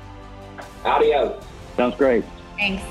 Adios. 0.84 1.44
Sounds 1.78 1.96
great. 1.96 2.24
Thanks. 2.58 2.84